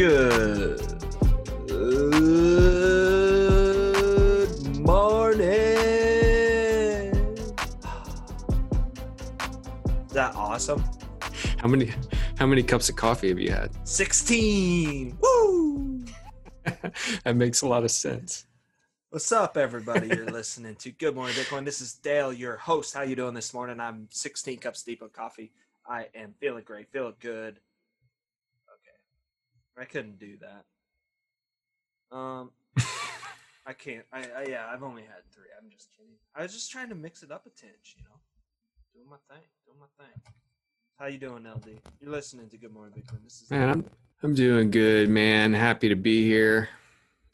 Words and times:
Good 0.00 0.80
morning. 4.78 5.50
Is 10.06 10.12
that 10.12 10.34
awesome? 10.34 10.82
How 11.58 11.68
many 11.68 11.92
how 12.38 12.46
many 12.46 12.62
cups 12.62 12.88
of 12.88 12.96
coffee 12.96 13.28
have 13.28 13.38
you 13.38 13.50
had? 13.50 13.72
16. 13.86 15.18
Woo! 15.20 16.02
that 17.24 17.36
makes 17.36 17.60
a 17.60 17.68
lot 17.68 17.84
of 17.84 17.90
sense. 17.90 18.46
What's 19.10 19.30
up, 19.32 19.58
everybody? 19.58 20.08
You're 20.08 20.24
listening 20.30 20.76
to 20.76 20.92
Good 20.92 21.14
Morning 21.14 21.34
Bitcoin. 21.34 21.66
This 21.66 21.82
is 21.82 21.92
Dale, 21.92 22.32
your 22.32 22.56
host. 22.56 22.94
How 22.94 23.02
you 23.02 23.16
doing 23.16 23.34
this 23.34 23.52
morning? 23.52 23.78
I'm 23.78 24.08
16 24.10 24.60
cups 24.60 24.82
deep 24.82 25.02
of 25.02 25.12
coffee. 25.12 25.52
I 25.86 26.06
am 26.14 26.32
feeling 26.40 26.64
great, 26.64 26.90
feeling 26.90 27.16
good. 27.20 27.60
I 29.78 29.84
couldn't 29.84 30.18
do 30.18 30.36
that. 30.40 32.16
Um, 32.16 32.50
I 33.66 33.72
can't. 33.72 34.04
I, 34.12 34.18
I 34.36 34.46
yeah, 34.48 34.66
I've 34.72 34.82
only 34.82 35.02
had 35.02 35.22
three. 35.32 35.46
I'm 35.60 35.70
just 35.70 35.90
kidding. 35.96 36.12
I 36.34 36.42
was 36.42 36.52
just 36.52 36.70
trying 36.70 36.88
to 36.88 36.94
mix 36.94 37.22
it 37.22 37.30
up 37.30 37.46
a 37.46 37.50
tinge, 37.50 37.96
you 37.96 38.04
know, 38.04 38.18
doing 38.94 39.08
my 39.08 39.16
thing, 39.32 39.44
doing 39.66 39.78
my 39.78 40.04
thing. 40.04 40.22
How 40.98 41.06
you 41.06 41.18
doing, 41.18 41.44
LD? 41.44 41.80
You're 42.00 42.10
listening 42.10 42.48
to 42.50 42.58
Good 42.58 42.72
Morning 42.72 42.92
Bitcoin. 42.92 43.24
This 43.24 43.42
is 43.42 43.50
Man, 43.50 43.70
I'm 43.70 43.84
I'm 44.22 44.34
doing 44.34 44.70
good, 44.70 45.08
man. 45.08 45.54
Happy 45.54 45.88
to 45.88 45.96
be 45.96 46.24
here. 46.24 46.68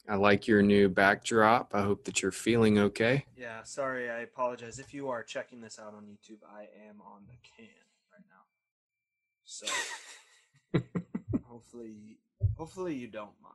I 0.09 0.15
like 0.15 0.47
your 0.47 0.63
new 0.63 0.89
backdrop. 0.89 1.75
I 1.75 1.83
hope 1.83 2.05
that 2.05 2.23
you're 2.23 2.31
feeling 2.31 2.79
okay. 2.79 3.25
Yeah, 3.37 3.65
sorry, 3.65 4.09
I 4.09 4.21
apologize. 4.21 4.79
If 4.79 4.95
you 4.95 5.09
are 5.09 5.25
checking 5.25 5.61
this 5.61 5.81
out 5.81 5.95
on 5.95 6.05
YouTube, 6.05 6.39
I 6.49 6.69
am 6.89 7.01
on 7.01 7.23
the 7.27 7.35
can 7.43 7.67
right 8.13 8.23
now. 8.31 8.45
So 9.45 9.67
hopefully 11.45 12.19
hopefully 12.57 12.95
you 12.95 13.09
don't 13.09 13.41
mind 13.43 13.55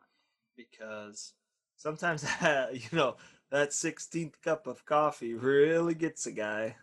because 0.56 1.34
sometimes 1.76 2.26
you 2.74 2.98
know 2.98 3.16
that 3.52 3.72
16th 3.72 4.34
cup 4.44 4.68
of 4.68 4.86
coffee 4.86 5.34
really 5.34 5.94
gets 5.94 6.26
a 6.26 6.32
guy. 6.32 6.76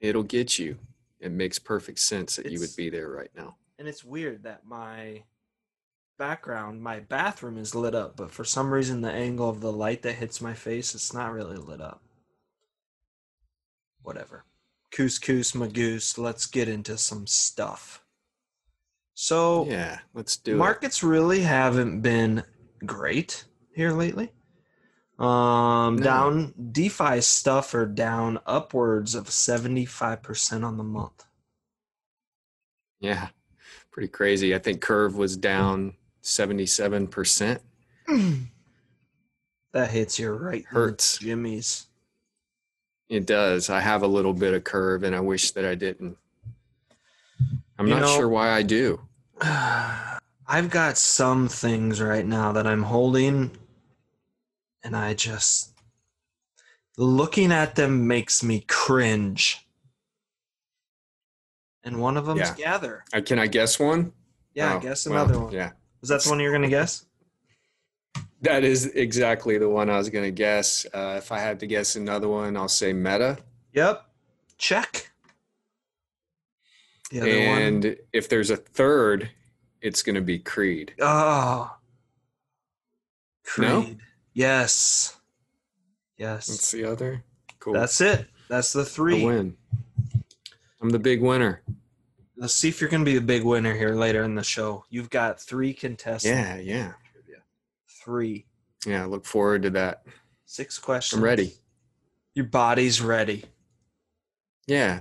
It'll 0.00 0.22
get 0.22 0.58
you. 0.58 0.78
It 1.18 1.32
makes 1.32 1.58
perfect 1.58 1.98
sense 1.98 2.36
that 2.36 2.50
you 2.50 2.60
would 2.60 2.76
be 2.76 2.88
there 2.88 3.08
right 3.08 3.30
now. 3.36 3.56
And 3.78 3.88
it's 3.88 4.04
weird 4.04 4.44
that 4.44 4.64
my 4.64 5.24
background, 6.18 6.82
my 6.82 7.00
bathroom 7.00 7.58
is 7.58 7.74
lit 7.74 7.94
up, 7.94 8.16
but 8.16 8.30
for 8.30 8.44
some 8.44 8.72
reason 8.72 9.00
the 9.00 9.10
angle 9.10 9.48
of 9.48 9.60
the 9.60 9.72
light 9.72 10.02
that 10.02 10.14
hits 10.14 10.40
my 10.40 10.54
face, 10.54 10.94
it's 10.94 11.12
not 11.12 11.32
really 11.32 11.56
lit 11.56 11.80
up. 11.80 12.02
Whatever. 14.02 14.44
Couscous 14.92 15.54
magoose, 15.54 16.16
let's 16.16 16.46
get 16.46 16.68
into 16.68 16.96
some 16.96 17.26
stuff. 17.26 18.02
So 19.20 19.66
Yeah, 19.66 19.98
let's 20.14 20.36
do 20.36 20.54
markets 20.54 21.02
really 21.02 21.40
haven't 21.40 22.02
been 22.02 22.44
great 22.86 23.46
here 23.74 23.90
lately. 23.90 24.30
Um 25.18 25.96
No. 25.96 26.02
down 26.04 26.54
DeFi 26.70 27.20
stuff 27.20 27.74
are 27.74 27.84
down 27.84 28.38
upwards 28.46 29.16
of 29.16 29.26
75% 29.26 30.62
on 30.64 30.76
the 30.76 30.84
month. 30.84 31.24
Yeah. 33.00 33.30
Pretty 33.90 34.06
crazy. 34.06 34.54
I 34.54 34.60
think 34.60 34.80
Curve 34.80 35.16
was 35.16 35.36
down 35.36 35.94
77%. 36.22 37.58
that 39.72 39.90
hits 39.90 40.20
you 40.20 40.30
right 40.30 40.64
Hurts. 40.66 41.18
Jimmy's. 41.18 41.86
It 43.08 43.26
does. 43.26 43.68
I 43.68 43.80
have 43.80 44.04
a 44.04 44.06
little 44.06 44.32
bit 44.32 44.54
of 44.54 44.62
curve 44.62 45.02
and 45.02 45.16
I 45.16 45.18
wish 45.20 45.50
that 45.52 45.64
I 45.64 45.74
didn't. 45.74 46.16
I'm 47.80 47.88
You 47.88 47.94
not 47.94 48.02
know- 48.02 48.16
sure 48.16 48.28
why 48.28 48.50
I 48.50 48.62
do. 48.62 49.00
I've 50.46 50.70
got 50.70 50.96
some 50.98 51.48
things 51.48 52.00
right 52.00 52.24
now 52.26 52.52
that 52.52 52.66
I'm 52.66 52.82
holding, 52.82 53.50
and 54.82 54.96
I 54.96 55.14
just 55.14 55.72
looking 56.96 57.52
at 57.52 57.74
them 57.76 58.06
makes 58.06 58.42
me 58.42 58.64
cringe. 58.66 59.64
And 61.84 62.00
one 62.00 62.16
of 62.16 62.26
them's 62.26 62.40
Yeah. 62.40 62.54
Gather. 62.54 63.04
Uh, 63.12 63.20
Can 63.20 63.38
I 63.38 63.46
guess 63.46 63.78
one? 63.78 64.12
Yeah, 64.54 64.72
I 64.72 64.76
Oh, 64.76 64.80
guess 64.80 65.06
well, 65.06 65.24
another 65.24 65.40
one. 65.40 65.52
Yeah. 65.52 65.72
Is 66.02 66.08
that 66.08 66.22
the 66.22 66.30
one 66.30 66.40
you're 66.40 66.52
gonna 66.52 66.68
guess? 66.68 67.04
That 68.42 68.62
is 68.64 68.86
exactly 68.86 69.58
the 69.58 69.68
one 69.68 69.90
I 69.90 69.98
was 69.98 70.10
going 70.10 70.24
to 70.24 70.30
guess. 70.30 70.86
Uh, 70.94 71.16
if 71.18 71.32
I 71.32 71.40
had 71.40 71.58
to 71.58 71.66
guess 71.66 71.96
another 71.96 72.28
one, 72.28 72.56
I'll 72.56 72.68
say 72.68 72.92
Meta. 72.92 73.38
Yep. 73.72 74.04
Check. 74.58 75.07
The 77.10 77.20
other 77.20 77.48
one. 77.48 77.62
and 77.62 77.96
if 78.12 78.28
there's 78.28 78.50
a 78.50 78.56
third, 78.56 79.30
it's 79.80 80.02
going 80.02 80.14
to 80.16 80.20
be 80.20 80.38
Creed. 80.38 80.94
Oh. 81.00 81.74
Creed. 83.44 83.68
No? 83.68 83.86
Yes. 84.34 85.16
Yes. 86.16 86.48
What's 86.48 86.70
the 86.70 86.84
other? 86.84 87.24
Cool. 87.60 87.74
That's 87.74 88.00
it. 88.00 88.26
That's 88.48 88.72
the 88.72 88.84
three. 88.84 89.24
win. 89.24 89.56
I'm 90.80 90.90
the 90.90 90.98
big 90.98 91.22
winner. 91.22 91.62
Let's 92.36 92.54
see 92.54 92.68
if 92.68 92.80
you're 92.80 92.90
going 92.90 93.04
to 93.04 93.10
be 93.10 93.16
the 93.16 93.24
big 93.24 93.42
winner 93.42 93.74
here 93.74 93.94
later 93.94 94.22
in 94.22 94.34
the 94.34 94.44
show. 94.44 94.84
You've 94.90 95.10
got 95.10 95.40
three 95.40 95.72
contestants. 95.72 96.26
Yeah, 96.26 96.56
yeah. 96.58 96.92
Three. 97.88 98.46
Yeah, 98.86 99.02
I 99.02 99.06
look 99.06 99.24
forward 99.24 99.62
to 99.62 99.70
that. 99.70 100.04
Six 100.46 100.78
questions. 100.78 101.18
I'm 101.18 101.24
ready. 101.24 101.54
Your 102.34 102.46
body's 102.46 103.00
ready. 103.02 103.44
Yeah, 104.66 105.00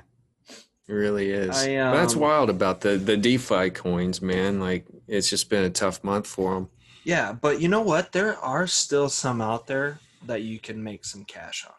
it 0.87 0.93
really 0.93 1.29
is. 1.31 1.49
I, 1.55 1.75
But 1.77 1.93
That's 1.93 2.13
um, 2.15 2.19
wild 2.21 2.49
about 2.49 2.81
the 2.81 2.97
the 2.97 3.17
DeFi 3.17 3.69
coins, 3.71 4.21
man. 4.21 4.59
Like 4.59 4.85
it's 5.07 5.29
just 5.29 5.49
been 5.49 5.63
a 5.63 5.69
tough 5.69 6.03
month 6.03 6.27
for 6.27 6.55
them. 6.55 6.69
Yeah, 7.03 7.33
but 7.33 7.61
you 7.61 7.67
know 7.69 7.81
what? 7.81 8.11
There 8.11 8.35
are 8.37 8.67
still 8.67 9.09
some 9.09 9.41
out 9.41 9.67
there 9.67 9.99
that 10.25 10.41
you 10.41 10.59
can 10.59 10.83
make 10.83 11.05
some 11.05 11.23
cash 11.23 11.65
on, 11.65 11.73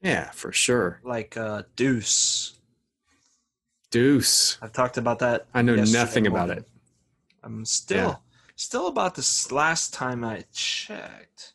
Yeah, 0.00 0.30
for 0.30 0.52
sure. 0.52 1.00
like 1.04 1.36
uh, 1.36 1.62
Deuce. 1.74 2.52
Deuce. 3.90 4.58
I've 4.60 4.72
talked 4.72 4.96
about 4.98 5.18
that. 5.20 5.46
I 5.54 5.62
know 5.62 5.74
nothing 5.76 6.26
about 6.26 6.50
it. 6.50 6.64
I'm 7.42 7.64
still 7.64 8.08
Yeah. 8.08 8.16
still 8.56 8.86
about 8.88 9.14
this 9.14 9.50
last 9.52 9.94
time 9.94 10.24
I 10.24 10.44
checked. 10.52 11.54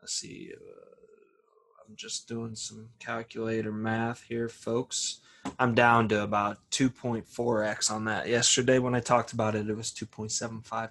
Let's 0.00 0.14
see. 0.14 0.52
Uh, 0.54 1.86
I'm 1.88 1.96
just 1.96 2.28
doing 2.28 2.54
some 2.54 2.90
calculator 2.98 3.72
math 3.72 4.22
here, 4.22 4.48
folks. 4.48 5.20
I'm 5.58 5.74
down 5.74 6.08
to 6.08 6.22
about 6.22 6.58
2.4x 6.70 7.90
on 7.90 8.04
that. 8.06 8.28
Yesterday 8.28 8.78
when 8.78 8.94
I 8.94 9.00
talked 9.00 9.32
about 9.32 9.54
it, 9.54 9.68
it 9.68 9.76
was 9.76 9.90
2.75. 9.90 10.90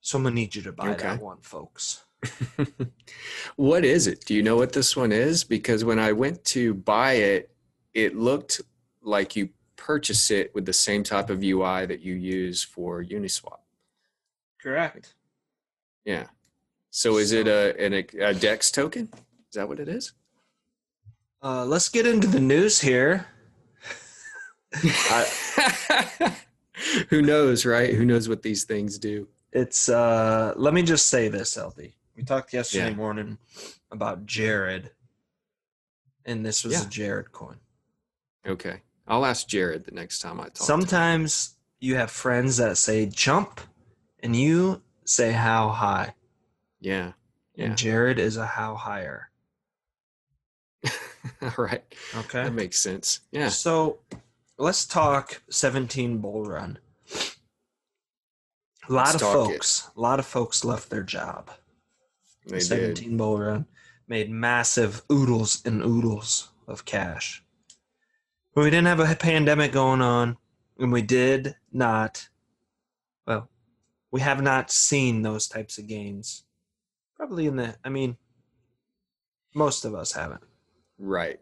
So 0.00 0.18
I'm 0.18 0.24
gonna 0.24 0.34
need 0.34 0.54
you 0.54 0.62
to 0.62 0.72
buy 0.72 0.90
Okay. 0.90 1.02
that 1.04 1.20
one, 1.22 1.38
folks. 1.40 2.04
what 3.56 3.84
is 3.84 4.06
it? 4.06 4.24
Do 4.24 4.34
you 4.34 4.42
know 4.42 4.56
what 4.56 4.72
this 4.72 4.96
one 4.96 5.12
is? 5.12 5.44
Because 5.44 5.84
when 5.84 5.98
I 5.98 6.12
went 6.12 6.44
to 6.46 6.74
buy 6.74 7.14
it, 7.14 7.50
it 7.94 8.16
looked 8.16 8.60
like 9.02 9.34
you 9.36 9.48
purchase 9.76 10.30
it 10.30 10.54
with 10.54 10.64
the 10.64 10.72
same 10.72 11.02
type 11.02 11.28
of 11.30 11.42
UI 11.42 11.86
that 11.86 12.00
you 12.00 12.14
use 12.14 12.62
for 12.62 13.02
Uniswap. 13.02 13.58
Correct. 14.60 15.14
Yeah. 16.04 16.26
So 16.90 17.16
is 17.16 17.32
it 17.32 17.48
a, 17.48 17.74
an, 17.84 17.92
a 17.94 18.34
DEX 18.34 18.70
token? 18.70 19.08
Is 19.14 19.54
that 19.54 19.68
what 19.68 19.80
it 19.80 19.88
is? 19.88 20.12
Uh, 21.42 21.64
let's 21.64 21.88
get 21.88 22.06
into 22.06 22.28
the 22.28 22.40
news 22.40 22.80
here. 22.80 23.26
I- 24.74 26.36
Who 27.10 27.22
knows, 27.22 27.64
right? 27.64 27.94
Who 27.94 28.04
knows 28.04 28.28
what 28.28 28.42
these 28.42 28.64
things 28.64 28.98
do? 28.98 29.28
It's 29.52 29.88
uh 29.88 30.54
let 30.56 30.72
me 30.74 30.82
just 30.82 31.08
say 31.08 31.28
this, 31.28 31.56
LD. 31.56 31.92
We 32.16 32.22
talked 32.24 32.52
yesterday 32.52 32.88
Yeah. 32.90 32.94
morning 32.96 33.38
about 33.90 34.26
Jared. 34.26 34.90
And 36.24 36.44
this 36.46 36.64
was 36.64 36.74
Yeah. 36.74 36.86
a 36.86 36.88
Jared 36.88 37.32
coin. 37.32 37.56
Okay. 38.46 38.80
I'll 39.06 39.26
ask 39.26 39.46
Jared 39.46 39.84
the 39.84 39.90
next 39.92 40.20
time 40.20 40.40
I 40.40 40.44
talk. 40.44 40.56
Sometimes 40.58 41.56
you 41.80 41.96
have 41.96 42.10
friends 42.10 42.56
that 42.58 42.76
say 42.78 43.06
jump 43.06 43.60
and 44.20 44.34
you 44.34 44.82
say 45.04 45.32
how 45.32 45.68
high. 45.68 46.14
Yeah. 46.80 47.12
Yeah. 47.54 47.66
And 47.66 47.76
Jared 47.76 48.18
is 48.18 48.36
a 48.36 48.46
how 48.46 48.74
higher. 48.76 49.30
All 51.42 51.52
right. 51.58 51.82
Okay. 52.16 52.44
That 52.44 52.54
makes 52.54 52.78
sense. 52.78 53.20
Yeah. 53.30 53.48
So 53.48 53.98
let's 54.62 54.84
talk 54.84 55.42
17 55.50 56.18
bull 56.18 56.44
run. 56.44 56.78
A 58.88 58.92
lot 58.92 59.06
Let's 59.06 59.14
of 59.16 59.22
it. 59.22 59.24
folks, 59.24 59.90
a 59.96 60.00
lot 60.00 60.20
of 60.20 60.26
folks 60.26 60.64
left 60.64 60.88
their 60.88 61.02
job. 61.02 61.50
They 62.46 62.58
did. 62.58 62.96
17 62.96 63.16
bull 63.16 63.40
run 63.40 63.66
made 64.06 64.30
massive 64.30 65.02
oodles 65.10 65.62
and 65.64 65.82
oodles 65.82 66.50
of 66.68 66.84
cash. 66.84 67.42
But 68.54 68.62
we 68.62 68.70
didn't 68.70 68.86
have 68.86 69.00
a 69.00 69.16
pandemic 69.16 69.72
going 69.72 70.00
on, 70.00 70.36
and 70.78 70.92
we 70.92 71.02
did 71.02 71.56
not, 71.72 72.28
well, 73.26 73.48
we 74.12 74.20
have 74.20 74.42
not 74.42 74.70
seen 74.70 75.22
those 75.22 75.48
types 75.48 75.78
of 75.78 75.88
gains. 75.88 76.44
Probably 77.16 77.46
in 77.46 77.56
the, 77.56 77.74
I 77.84 77.88
mean, 77.88 78.16
most 79.54 79.84
of 79.84 79.94
us 79.94 80.12
haven't. 80.12 80.44
Right. 80.98 81.40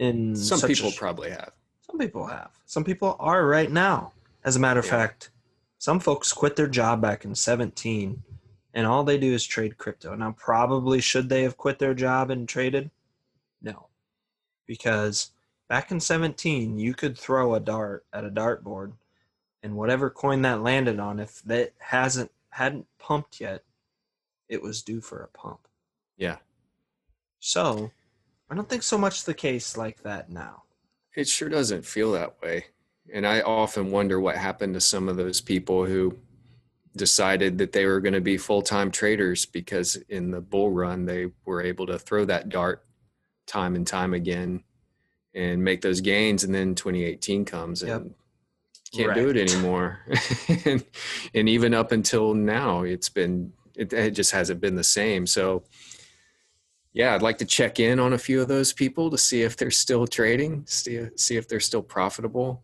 In 0.00 0.34
Some 0.34 0.60
a 0.64 0.66
people 0.66 0.90
probably 0.92 1.30
have. 1.30 1.52
Some 1.82 1.98
people 1.98 2.26
have. 2.26 2.50
Some 2.64 2.84
people 2.84 3.16
are 3.20 3.46
right 3.46 3.70
now. 3.70 4.12
As 4.44 4.56
a 4.56 4.60
matter 4.60 4.80
of 4.80 4.86
Yeah. 4.86 4.92
fact, 4.92 5.30
Some 5.78 5.98
folks 5.98 6.32
quit 6.32 6.54
their 6.54 6.68
job 6.68 7.00
back 7.00 7.24
in 7.24 7.34
17 7.34 8.22
and 8.72 8.86
all 8.86 9.02
they 9.02 9.18
do 9.18 9.32
is 9.34 9.44
trade 9.44 9.78
crypto. 9.78 10.14
Now, 10.14 10.30
probably 10.30 11.00
should 11.00 11.28
they 11.28 11.42
have 11.42 11.56
quit 11.56 11.80
their 11.80 11.92
job 11.92 12.30
and 12.30 12.48
traded? 12.48 12.92
No. 13.60 13.88
Because 14.64 15.32
back 15.68 15.90
in 15.90 15.98
17, 15.98 16.78
you 16.78 16.94
could 16.94 17.18
throw 17.18 17.54
a 17.56 17.58
dart 17.60 18.06
at 18.12 18.24
a 18.24 18.30
dartboard 18.30 18.92
and 19.60 19.74
whatever 19.76 20.08
coin 20.08 20.42
that 20.42 20.62
landed 20.62 21.00
on, 21.00 21.18
if 21.18 21.42
that 21.42 21.72
hasn't 21.78 22.30
hadn't 22.50 22.86
pumped 22.98 23.40
yet, 23.40 23.64
it 24.48 24.62
was 24.62 24.82
due 24.82 25.00
for 25.00 25.20
a 25.22 25.28
pump. 25.28 25.66
Yeah. 26.16 26.36
So 27.40 27.90
I 28.48 28.54
don't 28.54 28.68
think 28.68 28.84
so 28.84 28.98
much 28.98 29.24
the 29.24 29.34
case 29.34 29.76
like 29.76 30.02
that 30.04 30.30
now. 30.30 30.62
It 31.14 31.28
sure 31.28 31.48
doesn't 31.48 31.84
feel 31.84 32.12
that 32.12 32.40
way. 32.42 32.66
And 33.12 33.26
I 33.26 33.40
often 33.40 33.90
wonder 33.90 34.20
what 34.20 34.36
happened 34.36 34.74
to 34.74 34.80
some 34.80 35.08
of 35.08 35.16
those 35.16 35.40
people 35.40 35.84
who 35.84 36.16
decided 36.96 37.58
that 37.58 37.72
they 37.72 37.86
were 37.86 38.00
going 38.00 38.12
to 38.12 38.20
be 38.20 38.36
full-time 38.36 38.90
traders 38.90 39.46
because 39.46 39.96
in 40.08 40.30
the 40.30 40.40
bull 40.40 40.70
run 40.70 41.06
they 41.06 41.26
were 41.44 41.62
able 41.62 41.86
to 41.86 41.98
throw 41.98 42.24
that 42.24 42.48
dart 42.48 42.84
time 43.46 43.74
and 43.74 43.86
time 43.86 44.12
again 44.14 44.62
and 45.34 45.64
make 45.64 45.80
those 45.80 46.00
gains 46.02 46.44
and 46.44 46.54
then 46.54 46.74
2018 46.74 47.44
comes 47.44 47.82
Yep. 47.82 48.00
and 48.02 48.14
can't 48.94 49.14
do 49.14 49.30
it 49.30 49.36
anymore 49.50 50.00
and, 50.66 50.84
and 51.34 51.48
even 51.48 51.72
up 51.72 51.92
until 51.92 52.34
now 52.34 52.82
it's 52.82 53.08
been 53.08 53.52
it, 53.74 53.92
it 53.94 54.10
just 54.10 54.32
hasn't 54.32 54.60
been 54.60 54.74
the 54.76 54.84
same 54.84 55.26
so 55.26 55.62
yeah 56.92 57.14
i'd 57.14 57.22
like 57.22 57.38
to 57.38 57.44
check 57.44 57.80
in 57.80 57.98
on 57.98 58.12
a 58.12 58.18
few 58.18 58.40
of 58.40 58.48
those 58.48 58.72
people 58.72 59.10
to 59.10 59.18
see 59.18 59.42
if 59.42 59.56
they're 59.56 59.70
still 59.70 60.06
trading 60.06 60.62
see, 60.66 61.08
see 61.16 61.36
if 61.36 61.48
they're 61.48 61.60
still 61.60 61.82
profitable 61.82 62.62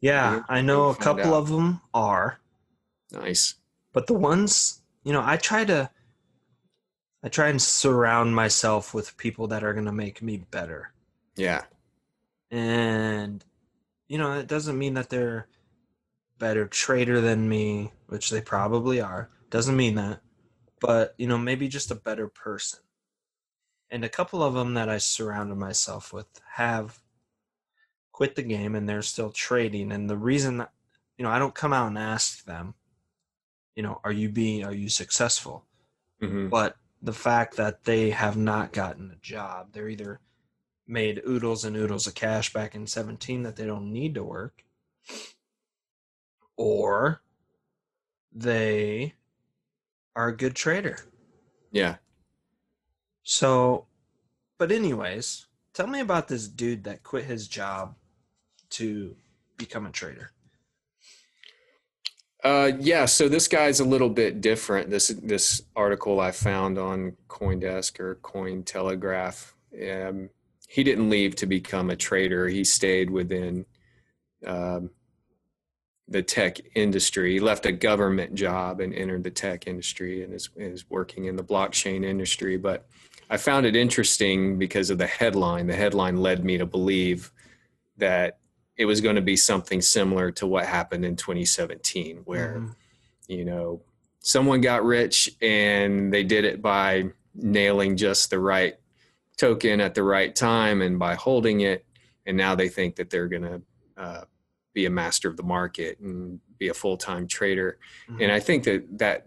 Yeah, 0.00 0.42
I 0.48 0.60
know 0.62 0.90
a 0.90 0.94
couple 0.94 1.34
out. 1.34 1.40
of 1.42 1.48
them 1.48 1.80
are, 1.92 2.38
nice 3.12 3.54
but 3.92 4.06
the 4.06 4.14
ones, 4.14 4.80
you 5.02 5.12
know, 5.12 5.22
I 5.24 5.36
try 5.36 5.64
to 5.64 5.90
I 7.24 7.28
try 7.28 7.48
and 7.48 7.60
surround 7.60 8.36
myself 8.36 8.94
with 8.94 9.16
people 9.16 9.48
that 9.48 9.64
are 9.64 9.72
going 9.72 9.86
to 9.86 9.92
make 9.92 10.22
me 10.22 10.36
better. 10.52 10.92
yeah 11.34 11.62
And 12.50 13.44
you 14.08 14.18
know, 14.18 14.38
it 14.38 14.46
doesn't 14.46 14.78
mean 14.78 14.94
that 14.94 15.10
they're 15.10 15.48
better 16.38 16.66
trader 16.68 17.20
than 17.20 17.48
me, 17.48 17.90
which 18.06 18.30
they 18.30 18.40
probably 18.40 19.00
are. 19.00 19.28
Doesn't 19.50 19.76
mean 19.76 19.96
that. 19.96 20.20
But, 20.80 21.14
you 21.18 21.26
know, 21.26 21.38
maybe 21.38 21.68
just 21.68 21.90
a 21.90 21.94
better 21.94 22.28
person. 22.28 22.80
And 23.90 24.04
a 24.04 24.08
couple 24.08 24.42
of 24.42 24.54
them 24.54 24.74
that 24.74 24.88
I 24.88 24.98
surrounded 24.98 25.56
myself 25.56 26.12
with 26.12 26.26
have 26.54 27.00
quit 28.12 28.34
the 28.34 28.42
game 28.42 28.74
and 28.74 28.88
they're 28.88 29.02
still 29.02 29.30
trading 29.30 29.92
and 29.92 30.10
the 30.10 30.16
reason 30.16 30.58
that, 30.58 30.72
you 31.16 31.22
know, 31.24 31.30
I 31.30 31.38
don't 31.38 31.54
come 31.54 31.72
out 31.72 31.86
and 31.88 31.98
ask 31.98 32.44
them, 32.44 32.74
you 33.74 33.82
know, 33.82 34.00
are 34.04 34.12
you 34.12 34.28
being 34.28 34.64
are 34.64 34.72
you 34.74 34.88
successful? 34.88 35.64
hmm 36.20 36.48
but 36.48 36.76
the 37.02 37.12
fact 37.12 37.56
that 37.56 37.84
they 37.84 38.10
have 38.10 38.36
not 38.36 38.72
gotten 38.72 39.10
a 39.10 39.16
job 39.16 39.68
they're 39.72 39.88
either 39.88 40.20
made 40.86 41.22
oodles 41.28 41.64
and 41.64 41.76
oodles 41.76 42.06
of 42.08 42.14
cash 42.14 42.52
back 42.52 42.74
in 42.74 42.86
17 42.86 43.42
that 43.44 43.56
they 43.56 43.66
don't 43.66 43.92
need 43.92 44.14
to 44.14 44.24
work 44.24 44.64
or 46.56 47.22
they 48.32 49.14
are 50.18 50.28
a 50.28 50.36
good 50.36 50.54
trader 50.54 50.98
yeah 51.70 51.94
so 53.22 53.86
but 54.58 54.72
anyways 54.72 55.46
tell 55.72 55.86
me 55.86 56.00
about 56.00 56.26
this 56.26 56.48
dude 56.48 56.82
that 56.84 57.02
quit 57.04 57.24
his 57.24 57.46
job 57.46 57.94
to 58.68 59.14
become 59.56 59.86
a 59.86 59.90
trader 59.90 60.32
Uh, 62.44 62.70
yeah, 62.78 63.04
so 63.04 63.28
this 63.28 63.48
guy's 63.48 63.80
a 63.80 63.84
little 63.84 64.08
bit 64.08 64.40
different. 64.40 64.90
This 64.90 65.08
this 65.08 65.62
article 65.74 66.20
I 66.20 66.30
found 66.30 66.78
on 66.78 67.16
CoinDesk 67.26 67.98
or 67.98 68.20
Cointelegraph. 68.22 69.52
Um, 69.90 70.30
he 70.68 70.84
didn't 70.84 71.10
leave 71.10 71.34
to 71.36 71.46
become 71.46 71.90
a 71.90 71.96
trader. 71.96 72.46
He 72.46 72.62
stayed 72.62 73.10
within 73.10 73.66
um, 74.46 74.90
the 76.08 76.22
tech 76.22 76.58
industry. 76.74 77.34
He 77.34 77.40
left 77.40 77.66
a 77.66 77.72
government 77.72 78.34
job 78.34 78.80
and 78.80 78.94
entered 78.94 79.24
the 79.24 79.30
tech 79.30 79.66
industry 79.66 80.22
and 80.24 80.32
is 80.32 80.48
is 80.56 80.88
working 80.90 81.26
in 81.26 81.36
the 81.36 81.44
blockchain 81.44 82.04
industry. 82.04 82.56
But 82.56 82.86
I 83.30 83.36
found 83.36 83.66
it 83.66 83.76
interesting 83.76 84.58
because 84.58 84.88
of 84.90 84.98
the 84.98 85.06
headline. 85.06 85.66
The 85.66 85.76
headline 85.76 86.16
led 86.16 86.44
me 86.44 86.56
to 86.58 86.66
believe 86.66 87.30
that 87.98 88.38
it 88.76 88.86
was 88.86 89.00
going 89.00 89.16
to 89.16 89.22
be 89.22 89.36
something 89.36 89.82
similar 89.82 90.30
to 90.32 90.46
what 90.46 90.64
happened 90.64 91.04
in 91.04 91.16
2017 91.16 92.18
where 92.24 92.58
Mhm. 92.60 92.74
you 93.26 93.44
know 93.44 93.82
someone 94.20 94.60
got 94.60 94.84
rich 94.84 95.30
and 95.42 96.12
they 96.12 96.22
did 96.22 96.44
it 96.44 96.62
by 96.62 97.04
nailing 97.34 97.96
just 97.96 98.30
the 98.30 98.38
right 98.38 98.76
token 99.36 99.80
at 99.80 99.94
the 99.94 100.02
right 100.02 100.34
time 100.34 100.80
and 100.80 100.98
by 100.98 101.14
holding 101.16 101.60
it 101.62 101.84
and 102.24 102.36
now 102.36 102.54
they 102.54 102.68
think 102.68 102.94
that 102.96 103.10
they're 103.10 103.26
going 103.28 103.42
to 103.42 103.62
uh, 103.96 104.24
be 104.78 104.86
a 104.86 104.90
master 104.90 105.28
of 105.28 105.36
the 105.36 105.42
market 105.42 105.98
and 105.98 106.38
be 106.58 106.68
a 106.68 106.74
full-time 106.82 107.26
trader. 107.26 107.78
And 108.20 108.30
i 108.30 108.38
think 108.38 108.62
that 108.64 108.80
that 108.98 109.26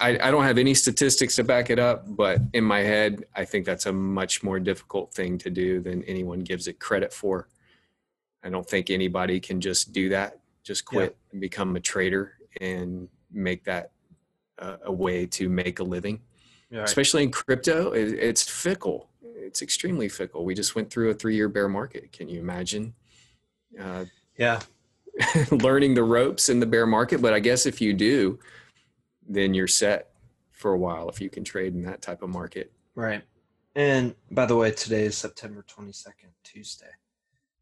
I, 0.00 0.10
I 0.26 0.30
don't 0.32 0.44
have 0.50 0.58
any 0.58 0.74
statistics 0.74 1.36
to 1.36 1.44
back 1.44 1.70
it 1.74 1.78
up 1.78 1.98
but 2.22 2.38
in 2.52 2.64
my 2.64 2.80
head 2.80 3.24
i 3.34 3.44
think 3.44 3.66
that's 3.66 3.86
a 3.86 3.92
much 3.92 4.34
more 4.42 4.60
difficult 4.60 5.12
thing 5.12 5.38
to 5.38 5.50
do 5.50 5.80
than 5.80 6.02
anyone 6.04 6.40
gives 6.40 6.66
it 6.68 6.78
credit 6.78 7.12
for. 7.12 7.48
I 8.46 8.50
don't 8.50 8.68
think 8.68 8.90
anybody 8.90 9.40
can 9.40 9.60
just 9.60 9.92
do 9.92 10.08
that 10.16 10.30
just 10.70 10.84
quit 10.84 11.16
and 11.30 11.40
become 11.40 11.76
a 11.76 11.80
trader 11.80 12.24
and 12.60 13.08
make 13.30 13.64
that 13.64 13.92
uh, 14.58 14.78
a 14.84 14.92
way 14.92 15.26
to 15.26 15.48
make 15.48 15.78
a 15.78 15.84
living. 15.96 16.20
Right. 16.70 16.82
especially 16.82 17.22
in 17.22 17.30
crypto 17.30 17.92
it, 17.92 18.08
it's 18.28 18.42
fickle. 18.42 19.00
It's 19.22 19.62
extremely 19.62 20.08
fickle. 20.08 20.44
We 20.44 20.54
just 20.54 20.74
went 20.74 20.90
through 20.90 21.10
a 21.10 21.14
three 21.20 21.36
year 21.36 21.48
bear 21.48 21.68
market. 21.68 22.04
Can 22.16 22.26
you 22.28 22.40
imagine 22.40 22.94
uh, 23.80 24.04
yeah 24.36 24.60
learning 25.50 25.94
the 25.94 26.02
ropes 26.02 26.48
in 26.48 26.60
the 26.60 26.66
bear 26.66 26.86
market 26.86 27.22
but 27.22 27.32
i 27.32 27.38
guess 27.38 27.66
if 27.66 27.80
you 27.80 27.92
do 27.92 28.38
then 29.28 29.54
you're 29.54 29.66
set 29.66 30.10
for 30.50 30.72
a 30.72 30.78
while 30.78 31.08
if 31.08 31.20
you 31.20 31.30
can 31.30 31.44
trade 31.44 31.74
in 31.74 31.82
that 31.82 32.02
type 32.02 32.22
of 32.22 32.28
market 32.28 32.72
Right. 32.94 33.22
And 33.74 34.14
by 34.30 34.46
the 34.46 34.56
way, 34.56 34.70
today 34.70 35.04
is 35.04 35.16
September 35.16 35.64
22nd, 35.68 36.30
Tuesday. 36.44 36.86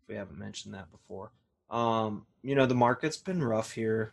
If 0.03 0.09
we 0.09 0.15
haven't 0.15 0.39
mentioned 0.39 0.75
that 0.75 0.91
before. 0.91 1.33
Um, 1.71 2.27
you 2.43 2.55
know, 2.55 2.67
the 2.67 2.75
market's 2.75 3.17
been 3.17 3.43
rough 3.43 3.73
here. 3.73 4.13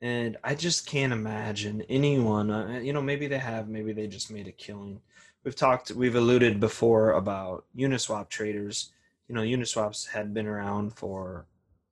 And 0.00 0.36
I 0.44 0.54
just 0.54 0.86
can't 0.86 1.12
imagine 1.12 1.82
anyone, 1.88 2.50
uh, 2.50 2.80
you 2.80 2.92
know, 2.92 3.02
maybe 3.02 3.26
they 3.26 3.38
have, 3.38 3.68
maybe 3.68 3.92
they 3.92 4.06
just 4.06 4.30
made 4.30 4.46
a 4.46 4.52
killing. 4.52 5.00
We've 5.42 5.56
talked, 5.56 5.90
we've 5.90 6.14
alluded 6.14 6.60
before 6.60 7.12
about 7.12 7.64
Uniswap 7.76 8.28
traders. 8.28 8.92
You 9.28 9.34
know, 9.34 9.42
Uniswaps 9.42 10.06
had 10.06 10.32
been 10.32 10.46
around 10.46 10.94
for 10.94 11.46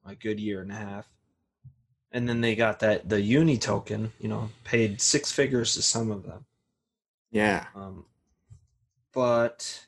a 0.06 0.14
good 0.14 0.40
year 0.40 0.62
and 0.62 0.72
a 0.72 0.76
half. 0.76 1.08
And 2.12 2.28
then 2.28 2.40
they 2.40 2.54
got 2.54 2.80
that, 2.80 3.08
the 3.08 3.20
Uni 3.20 3.58
token, 3.58 4.12
you 4.18 4.28
know, 4.28 4.50
paid 4.64 5.00
six 5.00 5.30
figures 5.30 5.74
to 5.74 5.82
some 5.82 6.10
of 6.10 6.22
them. 6.22 6.46
yeah 7.30 7.66
Um, 7.74 8.06
but 9.12 9.86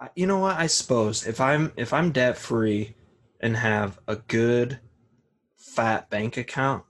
I, 0.00 0.08
you 0.14 0.26
know 0.26 0.38
what? 0.38 0.56
I 0.56 0.66
suppose 0.66 1.26
if 1.26 1.40
I'm 1.40 1.72
if 1.76 1.92
I'm 1.92 2.10
debt 2.10 2.38
free 2.38 2.94
and 3.40 3.56
have 3.56 3.98
a 4.08 4.16
good 4.16 4.78
fat 5.56 6.08
bank 6.08 6.36
account, 6.36 6.84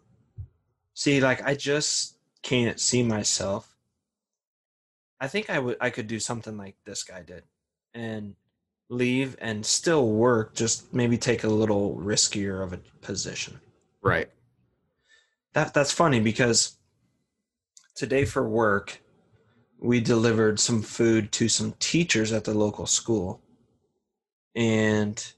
see, 0.94 1.20
like 1.20 1.42
I 1.42 1.54
just 1.54 2.16
can't 2.42 2.78
see 2.78 3.02
myself. 3.02 3.74
I 5.18 5.28
think 5.28 5.50
I 5.50 5.58
would 5.58 5.76
I 5.80 5.90
could 5.90 6.06
do 6.06 6.20
something 6.20 6.56
like 6.56 6.76
this 6.84 7.02
guy 7.02 7.22
did, 7.22 7.42
and 7.94 8.36
leave 8.90 9.36
and 9.40 9.64
still 9.64 10.08
work. 10.08 10.54
Just 10.54 10.92
maybe 10.92 11.16
take 11.16 11.44
a 11.44 11.48
little 11.48 11.96
riskier 11.96 12.62
of 12.62 12.72
a 12.72 12.80
position 13.00 13.58
right 14.02 14.30
that 15.52 15.74
that's 15.74 15.92
funny 15.92 16.20
because 16.20 16.76
today 17.94 18.24
for 18.24 18.48
work 18.48 19.00
we 19.78 20.00
delivered 20.00 20.60
some 20.60 20.82
food 20.82 21.32
to 21.32 21.48
some 21.48 21.74
teachers 21.78 22.32
at 22.32 22.44
the 22.44 22.54
local 22.54 22.86
school 22.86 23.40
and 24.54 25.34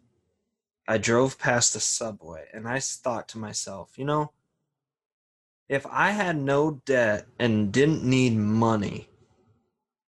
i 0.88 0.98
drove 0.98 1.38
past 1.38 1.72
the 1.74 1.80
subway 1.80 2.46
and 2.52 2.68
I 2.68 2.80
thought 2.80 3.28
to 3.30 3.38
myself 3.38 3.92
you 3.96 4.04
know 4.04 4.32
if 5.68 5.86
i 5.86 6.10
had 6.10 6.36
no 6.36 6.82
debt 6.84 7.26
and 7.38 7.72
didn't 7.72 8.04
need 8.04 8.36
money 8.36 9.08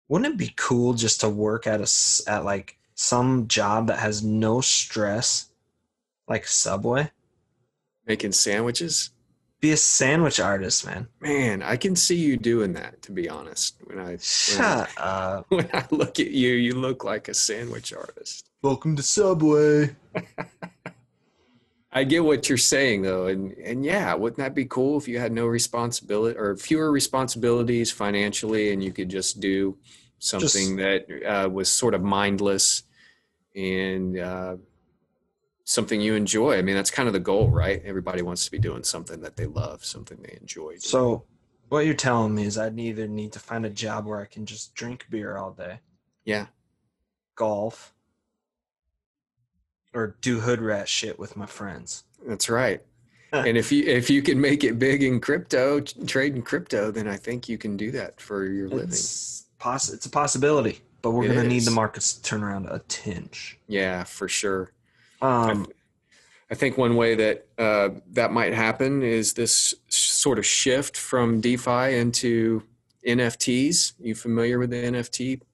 wouldn't 0.08 0.34
it 0.34 0.38
be 0.38 0.54
cool 0.56 0.94
just 0.94 1.20
to 1.20 1.28
work 1.28 1.66
at 1.66 1.80
a 1.80 2.30
at 2.30 2.44
like 2.44 2.78
some 2.98 3.46
job 3.46 3.86
that 3.86 3.98
has 3.98 4.24
no 4.24 4.60
stress 4.62 5.50
like 6.28 6.46
subway 6.46 7.10
making 8.06 8.32
sandwiches 8.32 9.10
be 9.60 9.70
a 9.70 9.76
sandwich 9.76 10.40
artist 10.40 10.86
man 10.86 11.06
man 11.20 11.62
i 11.62 11.76
can 11.76 11.94
see 11.94 12.16
you 12.16 12.38
doing 12.38 12.72
that 12.72 13.00
to 13.02 13.12
be 13.12 13.28
honest 13.28 13.76
when 13.84 13.98
i 13.98 14.02
when 14.04 14.14
I- 14.14 14.18
Shut 14.18 14.90
up. 14.96 15.46
when 15.50 15.68
I 15.74 15.84
look 15.90 16.18
at 16.20 16.30
you, 16.30 16.54
you 16.54 16.74
look 16.74 17.04
like 17.04 17.28
a 17.28 17.34
sandwich 17.34 17.92
artist. 17.92 18.48
Welcome 18.62 18.96
to 18.96 19.02
Subway. 19.02 19.94
I 21.92 22.04
get 22.04 22.24
what 22.24 22.48
you're 22.48 22.58
saying 22.58 23.02
though, 23.02 23.26
and 23.26 23.52
and 23.52 23.84
yeah, 23.84 24.14
wouldn't 24.14 24.38
that 24.38 24.54
be 24.54 24.64
cool 24.66 24.98
if 24.98 25.06
you 25.08 25.18
had 25.18 25.32
no 25.32 25.46
responsibility 25.46 26.38
or 26.38 26.56
fewer 26.56 26.90
responsibilities 26.92 27.90
financially, 27.90 28.72
and 28.72 28.82
you 28.82 28.92
could 28.92 29.08
just 29.08 29.40
do 29.40 29.76
something 30.18 30.76
that 30.76 31.06
uh, 31.26 31.48
was 31.48 31.70
sort 31.70 31.94
of 31.94 32.02
mindless 32.02 32.82
and 33.56 34.18
uh, 34.18 34.56
something 35.64 36.00
you 36.00 36.14
enjoy. 36.14 36.58
I 36.58 36.62
mean, 36.62 36.76
that's 36.76 36.90
kind 36.90 37.08
of 37.08 37.12
the 37.12 37.20
goal, 37.20 37.48
right? 37.48 37.82
Everybody 37.84 38.22
wants 38.22 38.44
to 38.44 38.50
be 38.50 38.58
doing 38.58 38.84
something 38.84 39.20
that 39.22 39.36
they 39.36 39.46
love, 39.46 39.84
something 39.84 40.18
they 40.22 40.36
enjoy. 40.40 40.68
doing. 40.68 40.80
So, 40.80 41.24
what 41.68 41.84
you're 41.84 41.94
telling 41.94 42.34
me 42.34 42.44
is 42.44 42.56
I'd 42.58 42.78
either 42.78 43.08
need 43.08 43.32
to 43.32 43.40
find 43.40 43.66
a 43.66 43.70
job 43.70 44.06
where 44.06 44.20
I 44.20 44.26
can 44.26 44.46
just 44.46 44.74
drink 44.74 45.06
beer 45.10 45.36
all 45.36 45.50
day, 45.50 45.80
yeah, 46.24 46.46
golf, 47.34 47.92
or 49.92 50.16
do 50.20 50.40
hood 50.40 50.60
rat 50.60 50.88
shit 50.88 51.18
with 51.18 51.36
my 51.36 51.46
friends. 51.46 52.04
that's 52.24 52.48
right. 52.48 52.82
and 53.32 53.56
if 53.56 53.72
you 53.72 53.82
if 53.84 54.08
you 54.08 54.22
can 54.22 54.40
make 54.40 54.62
it 54.62 54.78
big 54.78 55.02
in 55.02 55.20
crypto, 55.20 55.80
trade 55.80 56.36
in 56.36 56.42
crypto, 56.42 56.92
then 56.92 57.08
I 57.08 57.16
think 57.16 57.48
you 57.48 57.58
can 57.58 57.76
do 57.76 57.90
that 57.90 58.20
for 58.20 58.44
your 58.44 58.68
living. 58.68 58.96
Poss- 59.58 59.92
it's 59.92 60.06
a 60.06 60.10
possibility, 60.10 60.80
but 61.06 61.12
we're 61.12 61.22
going 61.28 61.36
to 61.40 61.46
need 61.46 61.62
the 61.62 61.70
markets 61.70 62.14
to 62.14 62.22
turn 62.22 62.42
around 62.42 62.66
a 62.66 62.80
tinge. 62.88 63.60
Yeah, 63.68 64.02
for 64.02 64.26
sure. 64.26 64.72
Um, 65.22 65.68
I 66.50 66.56
think 66.56 66.76
one 66.76 66.96
way 66.96 67.14
that 67.14 67.46
uh, 67.56 67.90
that 68.10 68.32
might 68.32 68.52
happen 68.52 69.04
is 69.04 69.34
this 69.34 69.72
sort 69.86 70.40
of 70.40 70.44
shift 70.44 70.96
from 70.96 71.40
DeFi 71.40 71.96
into 71.96 72.64
NFTs. 73.06 73.92
You 74.00 74.16
familiar 74.16 74.58
with 74.58 74.70
the 74.70 74.82
NFT 74.82 75.38
to, 75.38 75.46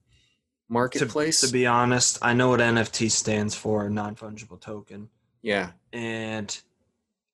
marketplace? 0.69 1.41
to 1.41 1.51
be 1.53 1.67
honest, 1.67 2.17
I 2.23 2.33
know 2.33 2.49
what 2.49 2.59
NFT 2.59 3.11
stands 3.11 3.53
for, 3.53 3.87
non 3.91 4.15
fungible 4.15 4.59
token, 4.59 5.09
yeah, 5.43 5.73
and 5.91 6.59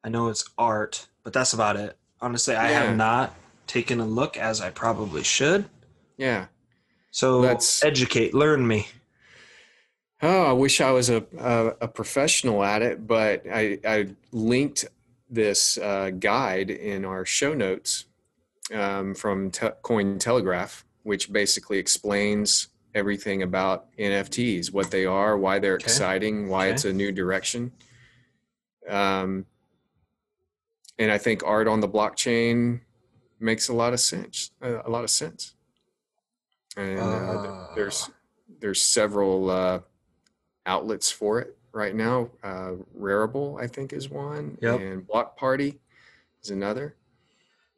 I 0.04 0.10
know 0.10 0.28
it's 0.28 0.44
art, 0.58 1.08
but 1.24 1.32
that's 1.32 1.54
about 1.54 1.78
it. 1.78 1.98
Honestly, 2.20 2.54
I 2.54 2.72
Yeah. 2.72 2.84
have 2.84 2.98
not 2.98 3.34
taken 3.66 4.02
a 4.02 4.06
look 4.06 4.36
as 4.36 4.60
I 4.60 4.72
probably 4.72 5.24
should. 5.24 5.70
yeah. 6.18 6.48
So 7.12 7.42
That's- 7.42 7.84
educate, 7.84 8.34
learn 8.34 8.66
me. 8.68 8.88
Oh, 10.22 10.44
I 10.44 10.52
wish 10.54 10.82
I 10.82 10.92
was 10.92 11.10
a 11.10 11.26
a, 11.38 11.68
a 11.82 11.88
professional 11.88 12.64
at 12.64 12.82
it, 12.82 13.08
but 13.08 13.44
I, 13.52 13.80
I 13.86 14.08
linked 14.32 14.86
this 15.30 15.78
uh, 15.78 16.10
guide 16.20 16.70
in 16.72 17.06
our 17.06 17.26
show 17.26 17.54
notes 17.54 18.06
um, 18.74 19.16
from 19.16 19.50
Te- 19.52 19.70
Coin 19.82 20.20
Telegraph, 20.20 20.84
which 21.04 21.32
basically 21.32 21.78
explains 21.78 22.68
everything 22.94 23.44
about 23.44 23.88
NFTs, 23.98 24.74
what 24.74 24.92
they 24.92 25.06
are, 25.06 25.38
why 25.38 25.60
they're 25.60 25.76
Okay. 25.76 25.84
exciting, 25.86 26.50
why 26.50 26.66
Okay. 26.66 26.74
it's 26.74 26.86
a 26.86 26.92
new 26.94 27.12
direction. 27.12 27.72
Um, 28.90 29.46
and 30.98 31.12
I 31.12 31.18
think 31.18 31.44
art 31.46 31.68
on 31.68 31.80
the 31.80 31.88
blockchain 31.88 32.82
makes 33.40 33.70
a 33.70 33.74
lot 33.74 33.94
of 33.94 34.00
sense. 34.02 34.52
A, 34.62 34.82
a 34.86 34.90
lot 34.90 35.04
of 35.06 35.10
sense. 35.12 35.54
And 36.80 37.00
uh, 37.00 37.74
there's 37.76 38.10
there's 38.62 38.82
several 38.82 39.50
uh, 39.50 39.80
outlets 40.66 41.12
for 41.12 41.40
it 41.42 41.58
right 41.74 41.94
now. 41.94 42.30
Uh, 42.44 42.74
Rarible, 42.98 43.62
I 43.62 43.68
think, 43.68 43.92
is 43.94 44.10
one, 44.10 44.58
Yep. 44.62 44.80
and 44.80 45.08
Block 45.08 45.38
Party 45.38 45.80
is 46.42 46.50
another. 46.52 46.96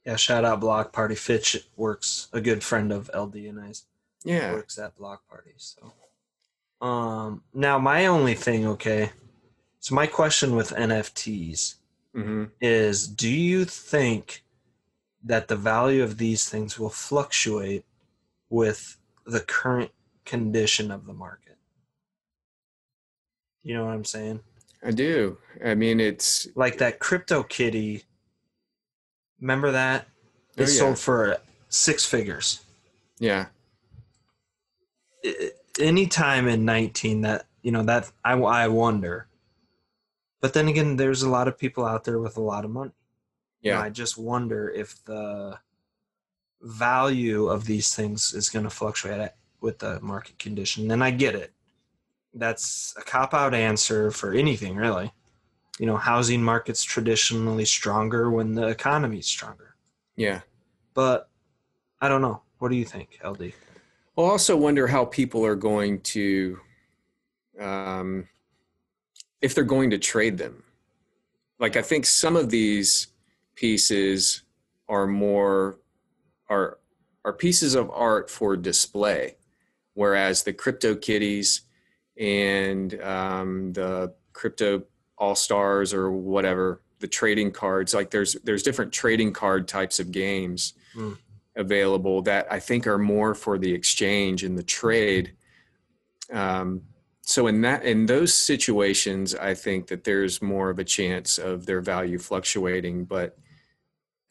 Yeah, 0.06 0.16
shout 0.16 0.46
out 0.46 0.60
Block 0.60 0.92
Party. 0.94 1.16
Fitch 1.16 1.58
works 1.76 2.28
a 2.32 2.42
good 2.42 2.64
friend 2.64 2.92
of 2.92 3.10
LD 3.14 3.36
and 3.48 3.60
I's 3.60 3.86
Yeah, 4.24 4.54
works 4.54 4.78
at 4.78 4.96
Block 4.96 5.28
Party. 5.28 5.54
So, 5.58 5.94
um, 6.86 7.44
now 7.54 7.80
my 7.80 8.06
only 8.06 8.36
thing, 8.36 8.68
okay. 8.68 9.12
So 9.80 9.96
my 9.96 10.06
question 10.06 10.56
with 10.56 10.72
NFTs 10.72 11.76
hmm 12.14 12.46
is: 12.60 13.08
Do 13.08 13.30
you 13.30 13.66
think 13.66 14.44
that 15.24 15.48
the 15.48 15.56
value 15.56 16.04
of 16.04 16.18
these 16.18 16.48
things 16.50 16.78
will 16.80 16.90
fluctuate 16.90 17.84
with 18.52 18.98
the 19.26 19.40
current 19.40 19.90
condition 20.26 20.92
of 20.92 21.08
the 21.08 21.14
market? 21.14 21.58
You 23.64 23.74
know 23.74 23.86
what 23.86 23.94
I'm 23.94 24.06
saying? 24.06 24.42
I 24.84 24.92
do. 24.92 25.38
I 25.66 25.74
mean, 25.76 26.00
it's 26.00 26.48
Like 26.56 26.78
that 26.80 27.00
crypto 27.00 27.42
kitty. 27.44 28.04
Remember 29.40 29.72
that? 29.72 30.08
It 30.58 30.64
Oh, 30.64 30.66
yeah. 30.72 30.80
sold 30.80 31.00
for 31.00 31.38
six 31.70 32.06
figures. 32.06 32.62
yeah, 33.20 33.48
I- 35.26 35.52
anytime 35.80 36.48
in 36.48 36.66
19 36.66 37.22
that 37.22 37.46
you 37.62 37.72
know 37.72 37.84
that 37.84 38.12
I, 38.26 38.34
I 38.34 38.68
wonder 38.68 39.28
but 40.42 40.54
then 40.54 40.68
again 40.68 40.98
there's 40.98 41.22
a 41.24 41.30
lot 41.30 41.48
of 41.48 41.58
people 41.58 41.86
out 41.86 42.04
there 42.04 42.20
with 42.20 42.36
a 42.36 42.42
lot 42.42 42.66
of 42.66 42.72
money 42.72 42.92
yeah, 43.62 43.80
i 43.80 43.90
just 43.90 44.18
wonder 44.18 44.70
if 44.70 45.02
the 45.06 45.58
value 46.62 47.48
of 47.48 47.66
these 47.66 47.96
things 47.96 48.34
is 48.34 48.50
going 48.50 48.64
to 48.64 48.70
fluctuate 48.70 49.32
with 49.62 49.80
the 49.80 50.00
market 50.02 50.38
condition 50.40 50.90
and 50.92 51.04
i 51.04 51.12
get 51.12 51.36
it. 51.36 51.54
That's 52.34 52.94
a 52.98 53.02
cop 53.02 53.34
out 53.34 53.54
answer 53.54 54.12
for 54.12 54.34
anything 54.34 54.76
really. 54.76 55.12
You 55.80 55.86
know 55.86 55.98
housing 55.98 56.44
markets 56.44 56.84
traditionally 56.84 57.66
stronger 57.66 58.30
when 58.32 58.54
the 58.54 58.68
economy's 58.68 59.28
stronger. 59.28 59.76
Yeah. 60.16 60.42
but 60.94 61.30
i 62.00 62.08
don't 62.08 62.22
know. 62.22 62.42
What 62.60 62.70
do 62.70 62.76
you 62.76 62.86
think 62.86 63.20
ld 63.24 63.42
Well, 64.16 64.28
I 64.28 64.30
also 64.30 64.56
wonder 64.56 64.86
how 64.88 65.06
people 65.06 65.44
are 65.46 65.56
going 65.56 66.02
to, 66.02 66.60
um, 67.60 68.28
if 69.42 69.56
they're 69.56 69.64
going 69.64 69.90
to 69.90 69.98
trade 69.98 70.38
them. 70.38 70.64
Like, 71.60 71.76
I 71.76 71.82
think 71.82 72.06
some 72.06 72.36
of 72.36 72.50
these 72.50 73.08
pieces 73.56 74.44
are 74.88 75.08
more 75.08 75.78
are 76.52 76.78
are 77.24 77.34
pieces 77.34 77.76
of 77.76 77.90
art 77.92 78.30
for 78.30 78.58
display, 78.58 79.38
whereas 79.94 80.44
the 80.44 80.54
crypto 80.54 80.96
kitties 80.96 81.62
and 82.18 83.00
um, 83.02 83.74
the 83.74 84.14
crypto 84.34 84.84
all 85.18 85.36
stars 85.36 85.94
or 85.94 86.12
whatever 86.12 86.82
the 87.00 87.08
trading 87.08 87.52
cards 87.52 87.94
like 87.94 88.10
there's 88.12 88.34
there's 88.44 88.64
different 88.64 88.92
trading 88.92 89.32
card 89.34 89.68
types 89.68 90.00
of 90.00 90.12
games 90.12 90.74
Mm. 90.96 91.18
available 91.56 92.22
that 92.24 92.48
I 92.52 92.60
think 92.60 92.86
are 92.86 92.98
more 92.98 93.34
for 93.34 93.58
the 93.58 93.74
exchange 93.74 94.44
and 94.44 94.58
the 94.58 94.64
trade. 94.82 95.32
Um, 96.30 96.82
so 97.22 97.48
in 97.48 97.62
that 97.62 97.86
in 97.86 98.08
those 98.08 98.34
situations, 98.34 99.34
I 99.36 99.54
think 99.54 99.88
that 99.88 100.04
there's 100.04 100.42
more 100.42 100.70
of 100.70 100.80
a 100.80 100.84
chance 100.84 101.38
of 101.38 101.66
their 101.66 101.80
value 101.80 102.18
fluctuating, 102.20 103.06
but 103.06 103.38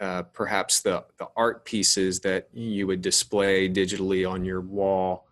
uh, 0.01 0.23
perhaps 0.23 0.81
the 0.81 1.05
the 1.19 1.29
art 1.37 1.65
pieces 1.65 2.21
that 2.21 2.49
you 2.53 2.87
would 2.87 3.03
display 3.03 3.69
digitally 3.69 4.29
on 4.29 4.45
your 4.45 4.61
wall. 4.61 5.27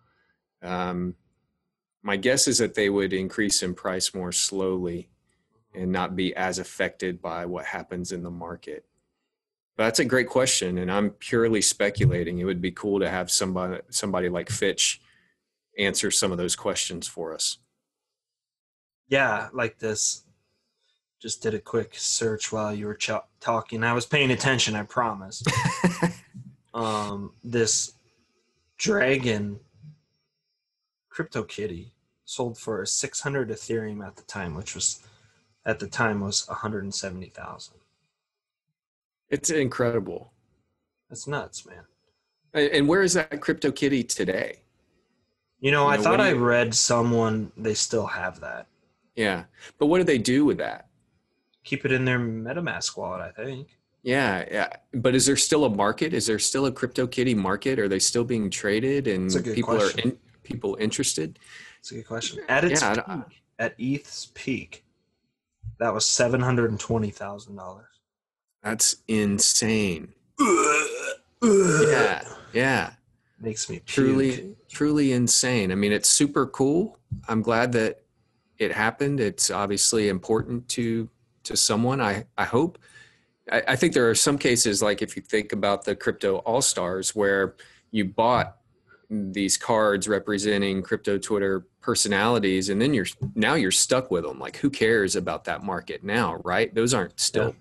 Um, 0.61 1.15
my 2.03 2.15
guess 2.15 2.47
is 2.47 2.59
that 2.59 2.75
they 2.75 2.89
would 2.89 3.11
increase 3.11 3.63
in 3.63 3.73
price 3.73 4.13
more 4.13 4.31
slowly 4.31 5.09
and 5.73 5.91
not 5.91 6.15
be 6.15 6.35
as 6.35 6.59
affected 6.59 7.21
by 7.21 7.45
what 7.45 7.65
happens 7.65 8.11
in 8.11 8.23
the 8.23 8.31
market. 8.31 8.85
But 9.75 9.85
that's 9.85 9.99
a 9.99 10.05
great 10.05 10.27
question, 10.27 10.77
and 10.77 10.91
I'm 10.91 11.11
purely 11.11 11.61
speculating. 11.61 12.39
It 12.39 12.45
would 12.45 12.61
be 12.61 12.71
cool 12.71 12.99
to 12.99 13.09
have 13.09 13.31
somebody 13.31 13.81
somebody 13.89 14.29
like 14.29 14.49
Fitch 14.49 15.01
answer 15.77 16.11
some 16.11 16.31
of 16.31 16.37
those 16.37 16.55
questions 16.55 17.07
for 17.07 17.33
us. 17.33 17.57
Yeah, 19.07 19.49
like 19.53 19.79
this. 19.79 20.25
Just 21.21 21.41
did 21.41 21.53
a 21.53 21.59
quick 21.59 21.93
search 21.95 22.51
while 22.51 22.73
you 22.73 22.87
were 22.87 22.95
ch- 22.95 23.11
talking. 23.41 23.83
I 23.83 23.93
was 23.93 24.05
paying 24.05 24.31
attention, 24.31 24.75
I 24.75 24.83
promise. 24.83 25.43
um, 26.73 27.33
this 27.43 27.93
dragon 28.77 29.59
crypto 31.09 31.43
kitty 31.43 31.91
sold 32.23 32.57
for 32.57 32.85
600 32.85 33.49
Ethereum 33.49 34.05
at 34.05 34.15
the 34.15 34.21
time, 34.23 34.55
which 34.55 34.75
was 34.75 35.01
at 35.65 35.79
the 35.79 35.87
time 35.87 36.21
was 36.21 36.47
170,000. 36.47 37.73
It's 39.29 39.49
incredible. 39.49 40.31
That's 41.09 41.27
nuts, 41.27 41.65
man. 41.65 41.83
And 42.53 42.87
where 42.87 43.01
is 43.01 43.13
that 43.13 43.41
crypto 43.41 43.71
kitty 43.71 44.03
today? 44.03 44.61
You 45.59 45.71
know, 45.71 45.83
You 45.83 45.89
I 45.91 45.97
know, 45.97 46.03
thought 46.03 46.11
what 46.11 46.21
I 46.21 46.29
you- 46.29 46.37
read 46.39 46.73
someone 46.73 47.51
they 47.57 47.73
still 47.73 48.07
have 48.07 48.39
that. 48.39 48.67
Yeah, 49.15 49.43
but 49.77 49.87
what 49.87 49.97
do 49.97 50.05
they 50.05 50.17
do 50.17 50.45
with 50.45 50.59
that? 50.59 50.85
Keep 51.69 51.85
it 51.85 51.91
in 51.91 52.03
their 52.03 52.17
MetaMask 52.17 52.97
wallet, 52.97 53.21
I 53.21 53.43
think. 53.43 53.77
Yeah, 54.01 54.43
yeah. 54.49 54.69
But 54.91 55.13
is 55.13 55.27
there 55.27 55.35
still 55.37 55.65
a 55.65 55.69
market? 55.69 56.15
Is 56.15 56.25
there 56.25 56.39
still 56.39 56.65
a 56.65 56.71
crypto 56.71 57.05
kitty 57.05 57.35
market? 57.35 57.77
Are 57.77 57.87
they 57.87 57.99
still 57.99 58.23
being 58.23 58.49
traded 58.49 59.05
and 59.05 59.25
That's 59.25 59.35
a 59.35 59.41
good 59.43 59.53
people 59.53 59.75
question. 59.75 59.99
are 59.99 60.11
in, 60.13 60.17
people 60.41 60.77
interested? 60.79 61.37
It's 61.77 61.91
a 61.91 61.95
good 61.95 62.07
question. 62.07 62.43
At 62.49 62.63
its 62.63 62.81
Yeah, 62.81 62.95
peak, 62.95 63.43
at 63.59 63.75
ETH's 63.77 64.31
peak, 64.33 64.83
that 65.77 65.93
was 65.93 66.07
seven 66.07 66.41
hundred 66.41 66.71
and 66.71 66.79
twenty 66.79 67.11
thousand 67.11 67.55
dollars. 67.55 67.85
That's 68.63 68.95
insane. 69.07 70.11
Yeah, 71.43 72.23
yeah. 72.51 72.93
makes 73.39 73.69
me 73.69 73.75
puke. 73.75 73.85
Truly, 73.85 74.55
truly 74.69 75.11
insane. 75.11 75.71
I 75.71 75.75
mean, 75.75 75.91
it's 75.91 76.09
super 76.09 76.47
cool. 76.47 76.97
I'm 77.27 77.43
glad 77.43 77.73
that 77.73 78.01
it 78.57 78.71
happened. 78.71 79.19
It's 79.19 79.51
obviously 79.51 80.09
important 80.09 80.67
to 80.69 81.07
to 81.43 81.55
someone. 81.57 82.01
I 82.01 82.25
I 82.37 82.45
hope. 82.45 82.77
I, 83.51 83.63
I 83.69 83.75
think 83.75 83.93
there 83.93 84.09
are 84.09 84.15
some 84.15 84.37
cases 84.37 84.81
like 84.81 85.01
if 85.01 85.15
you 85.15 85.21
think 85.21 85.53
about 85.53 85.83
the 85.85 85.95
crypto 85.95 86.37
all 86.39 86.61
stars 86.61 87.15
where 87.15 87.55
you 87.91 88.05
bought 88.05 88.57
these 89.09 89.57
cards 89.57 90.07
representing 90.07 90.83
crypto 90.83 91.17
Twitter 91.17 91.65
personalities, 91.81 92.69
and 92.69 92.79
then 92.79 92.93
you're 92.93 93.07
now 93.33 93.55
you're 93.55 93.71
stuck 93.71 94.11
with 94.11 94.23
them. 94.23 94.37
Like, 94.39 94.57
who 94.57 94.69
cares 94.69 95.15
about 95.15 95.45
that 95.45 95.63
market 95.63 96.03
now, 96.03 96.35
right? 96.43 96.73
Those 96.75 96.93
aren't 96.93 97.19
still, 97.19 97.47
Yeah. 97.47 97.51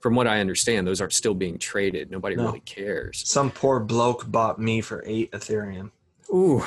from 0.00 0.14
what 0.14 0.26
I 0.26 0.40
understand, 0.40 0.86
those 0.86 1.00
aren't 1.00 1.14
still 1.14 1.32
being 1.32 1.56
traded. 1.58 2.10
Nobody 2.10 2.36
No. 2.36 2.46
really 2.46 2.60
cares. 2.60 3.22
Some 3.26 3.50
poor 3.50 3.80
bloke 3.80 4.30
bought 4.30 4.58
me 4.60 4.82
for 4.82 5.02
eight 5.06 5.30
Ethereum. 5.32 5.92
Ooh, 6.28 6.62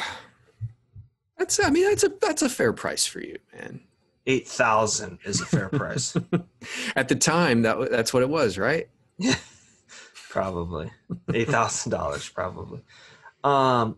that's 1.37 1.59
I 1.63 1.69
mean 1.69 1.83
that's 1.83 2.03
a 2.03 2.09
that's 2.21 2.41
a 2.41 2.49
fair 2.49 2.73
price 2.73 3.05
for 3.05 3.19
you, 3.19 3.37
man. 3.53 3.81
Eight 4.27 4.47
thousand 4.47 5.19
is 5.23 5.41
a 5.41 5.45
fair 5.45 5.69
price. 5.69 6.17
At 6.95 7.07
the 7.09 7.15
time, 7.15 7.61
that 7.61 7.91
that's 7.91 8.13
what 8.13 8.23
it 8.23 8.29
was, 8.29 8.57
right? 8.57 8.89
Yeah, 9.17 9.35
probably 10.29 10.91
eight 11.33 11.49
thousand 11.49 11.91
dollars, 11.91 12.27
probably. 12.29 12.81
Um, 13.43 13.97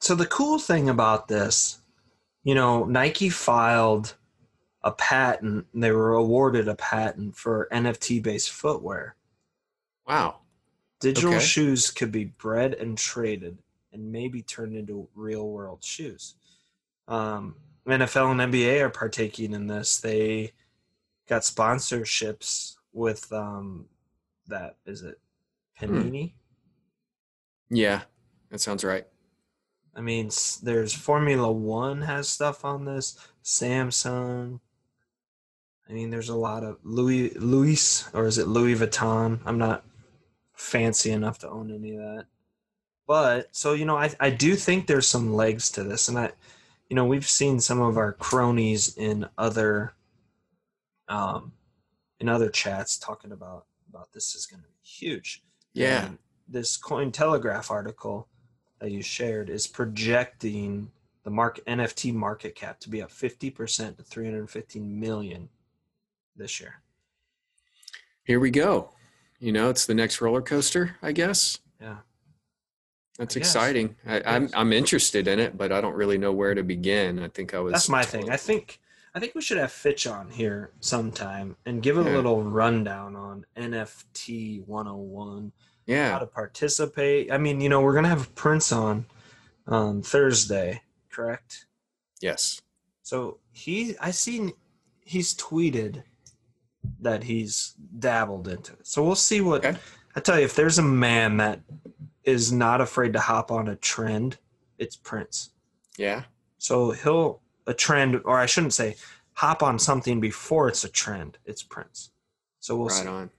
so 0.00 0.14
the 0.14 0.26
cool 0.26 0.58
thing 0.58 0.90
about 0.90 1.28
this, 1.28 1.78
you 2.44 2.54
know, 2.54 2.84
Nike 2.84 3.30
filed 3.30 4.14
a 4.82 4.92
patent. 4.92 5.66
They 5.74 5.90
were 5.90 6.12
awarded 6.12 6.68
a 6.68 6.74
patent 6.74 7.36
for 7.36 7.68
NFT-based 7.72 8.50
footwear. 8.50 9.16
Wow. 10.06 10.40
Digital 11.00 11.34
Okay. 11.34 11.44
shoes 11.44 11.90
could 11.90 12.12
be 12.12 12.24
bred 12.24 12.74
and 12.74 12.96
traded, 12.96 13.58
and 13.92 14.12
maybe 14.12 14.42
turned 14.42 14.74
into 14.76 15.08
real-world 15.14 15.82
shoes. 15.82 16.36
Um, 17.08 17.56
NFL 17.86 18.32
and 18.32 18.52
NBA 18.52 18.80
are 18.80 18.90
partaking 18.90 19.52
in 19.52 19.66
this. 19.66 19.98
They 19.98 20.52
got 21.28 21.42
sponsorships 21.42 22.76
with 22.92 23.32
um, 23.32 23.86
that. 24.48 24.76
Is 24.86 25.02
it 25.02 25.20
Panini? 25.80 26.32
Yeah, 27.70 28.02
that 28.50 28.60
sounds 28.60 28.84
right. 28.84 29.06
I 29.94 30.00
mean, 30.00 30.30
there's 30.62 30.92
Formula 30.92 31.50
One 31.50 32.02
has 32.02 32.28
stuff 32.28 32.64
on 32.64 32.84
this. 32.84 33.18
Samsung. 33.42 34.60
I 35.88 35.92
mean, 35.92 36.10
there's 36.10 36.28
a 36.28 36.36
lot 36.36 36.64
of 36.64 36.78
Louis 36.82 37.30
Louis 37.34 38.08
or 38.12 38.26
is 38.26 38.38
it 38.38 38.48
Louis 38.48 38.74
Vuitton? 38.74 39.40
I'm 39.46 39.58
not 39.58 39.84
fancy 40.54 41.12
enough 41.12 41.38
to 41.38 41.48
own 41.48 41.72
any 41.72 41.94
of 41.94 42.02
that. 42.02 42.26
But 43.06 43.54
so 43.54 43.72
you 43.72 43.84
know, 43.84 43.96
I 43.96 44.12
I 44.18 44.30
do 44.30 44.56
think 44.56 44.86
there's 44.86 45.08
some 45.08 45.34
legs 45.34 45.70
to 45.70 45.84
this, 45.84 46.08
and 46.08 46.18
I, 46.18 46.32
you 46.88 46.96
know, 46.96 47.04
we've 47.04 47.28
seen 47.28 47.60
some 47.60 47.80
of 47.80 47.96
our 47.96 48.12
cronies 48.12 48.96
in 48.96 49.28
other, 49.36 49.94
um, 51.08 51.52
in 52.20 52.28
other 52.28 52.48
chats 52.48 52.98
talking 52.98 53.32
about 53.32 53.66
about 53.88 54.12
this 54.12 54.34
is 54.34 54.46
going 54.46 54.62
to 54.62 54.68
be 54.68 54.74
huge. 54.82 55.42
Yeah. 55.72 56.06
And 56.06 56.18
this 56.48 56.78
Cointelegraph 56.78 57.70
article 57.70 58.28
that 58.80 58.90
you 58.90 59.02
shared 59.02 59.48
is 59.48 59.66
projecting 59.66 60.90
the 61.24 61.30
mark 61.30 61.60
NFT 61.66 62.12
market 62.14 62.54
cap 62.54 62.78
to 62.80 62.90
be 62.90 63.02
up 63.02 63.10
50% 63.10 63.96
to 63.96 64.02
315 64.02 65.00
million 65.00 65.48
this 66.36 66.60
year. 66.60 66.82
Here 68.24 68.38
we 68.38 68.50
go. 68.50 68.90
You 69.38 69.52
know, 69.52 69.70
it's 69.70 69.86
the 69.86 69.94
next 69.94 70.20
roller 70.20 70.42
coaster, 70.42 70.96
I 71.02 71.12
guess. 71.12 71.58
Yeah. 71.80 71.98
That's 73.18 73.36
exciting. 73.36 73.96
I, 74.06 74.22
I'm. 74.26 74.50
I'm 74.54 74.72
interested 74.72 75.26
in 75.26 75.38
it, 75.38 75.56
but 75.56 75.72
I 75.72 75.80
don't 75.80 75.94
really 75.94 76.18
know 76.18 76.32
where 76.32 76.54
to 76.54 76.62
begin. 76.62 77.18
I 77.18 77.28
think 77.28 77.54
I 77.54 77.60
was. 77.60 77.72
That's 77.72 77.88
my 77.88 78.02
thing. 78.02 78.30
I 78.30 78.36
think 78.36 78.80
I 79.14 79.18
think 79.20 79.34
we 79.34 79.40
should 79.40 79.56
have 79.56 79.72
Fitch 79.72 80.06
on 80.06 80.28
here 80.30 80.72
sometime 80.80 81.56
and 81.64 81.82
give 81.82 81.96
a 81.96 82.02
Yeah. 82.02 82.16
little 82.16 82.42
rundown 82.42 83.16
on 83.16 83.46
NFT 83.56 84.60
101, 84.66 85.52
Yeah. 85.86 86.12
how 86.12 86.18
to 86.18 86.26
participate. 86.26 87.32
I 87.32 87.38
mean, 87.38 87.62
you 87.62 87.70
know, 87.70 87.80
we're 87.80 87.92
going 87.94 88.04
to 88.04 88.10
have 88.10 88.34
Prince 88.34 88.72
on 88.72 89.06
on 89.66 90.02
Thursday, 90.02 90.82
correct? 91.10 91.64
Yes. 92.20 92.60
So 93.02 93.38
he, 93.52 93.96
I 94.00 94.10
seen, 94.10 94.52
he's 95.00 95.34
tweeted 95.34 96.02
that 97.00 97.24
he's 97.24 97.74
dabbled 97.98 98.48
into 98.48 98.74
it. 98.74 98.86
So 98.86 99.02
we'll 99.02 99.14
see 99.14 99.40
what. 99.40 99.64
Okay. 99.64 99.78
I 100.14 100.20
tell 100.20 100.38
you, 100.38 100.44
if 100.44 100.54
there's 100.54 100.78
a 100.78 100.82
man 100.82 101.36
that 101.38 101.60
is 102.26 102.52
not 102.52 102.80
afraid 102.80 103.14
to 103.14 103.20
hop 103.20 103.50
on 103.50 103.68
a 103.68 103.76
trend, 103.76 104.36
it's 104.78 104.96
Prince. 104.96 105.50
Yeah. 105.96 106.24
So 106.58 106.90
he'll 106.90 107.40
a 107.66 107.72
trend, 107.72 108.20
or 108.24 108.38
I 108.38 108.46
shouldn't 108.46 108.74
say, 108.74 108.96
hop 109.32 109.62
on 109.62 109.78
something 109.78 110.20
before 110.20 110.68
it's 110.68 110.84
a 110.84 110.88
trend. 110.88 111.38
It's 111.46 111.62
Prince. 111.62 112.10
So 112.60 112.76
we'll 112.76 112.88
right 112.88 112.96
see. 112.96 113.08
on. 113.08 113.30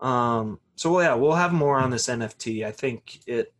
Um. 0.00 0.58
So 0.74 1.00
yeah, 1.00 1.14
we'll 1.14 1.34
have 1.34 1.52
more 1.52 1.78
on 1.78 1.90
this 1.90 2.08
NFT. 2.08 2.66
I 2.66 2.72
think 2.72 3.20
it. 3.26 3.52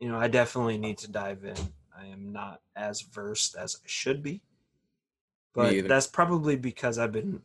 You 0.00 0.10
know, 0.10 0.18
I 0.18 0.28
definitely 0.28 0.76
need 0.76 0.98
to 0.98 1.10
dive 1.10 1.44
in. 1.44 1.56
I 1.98 2.06
am 2.06 2.32
not 2.32 2.60
as 2.74 3.00
versed 3.00 3.56
as 3.56 3.76
I 3.82 3.86
should 3.86 4.22
be, 4.22 4.42
but 5.54 5.88
that's 5.88 6.06
probably 6.06 6.56
because 6.56 6.98
I've 6.98 7.12
been 7.12 7.40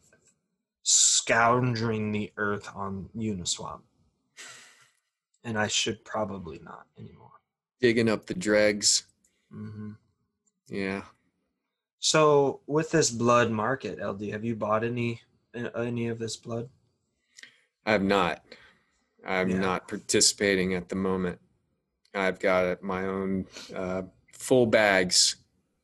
scoundering 0.84 2.12
the 2.12 2.32
earth 2.36 2.70
on 2.76 3.10
Uniswap, 3.16 3.80
and 5.44 5.58
I 5.58 5.68
should 5.68 6.04
probably 6.06 6.60
not 6.60 6.88
anymore. 6.98 7.32
Digging 7.80 8.10
up 8.10 8.26
the 8.28 8.34
dregs. 8.34 9.04
hmm 9.52 9.92
Yeah. 10.68 11.04
So 12.00 12.62
with 12.68 12.92
this 12.92 13.12
blood 13.12 13.52
market, 13.52 14.00
LD, 14.00 14.24
have 14.32 14.44
you 14.44 14.56
bought 14.56 14.84
any 14.84 15.22
any 15.54 16.08
of 16.08 16.20
this 16.20 16.36
blood? 16.38 16.70
I 17.86 17.92
have 17.92 18.04
not. 18.04 18.44
I'm 19.26 19.50
Yeah. 19.50 19.60
not 19.60 19.88
participating 19.88 20.74
at 20.74 20.90
the 20.90 20.96
moment. 20.96 21.40
I've 22.14 22.40
got 22.40 22.82
my 22.82 23.06
own 23.06 23.46
uh, 23.74 24.04
full 24.34 24.66
bags 24.66 25.38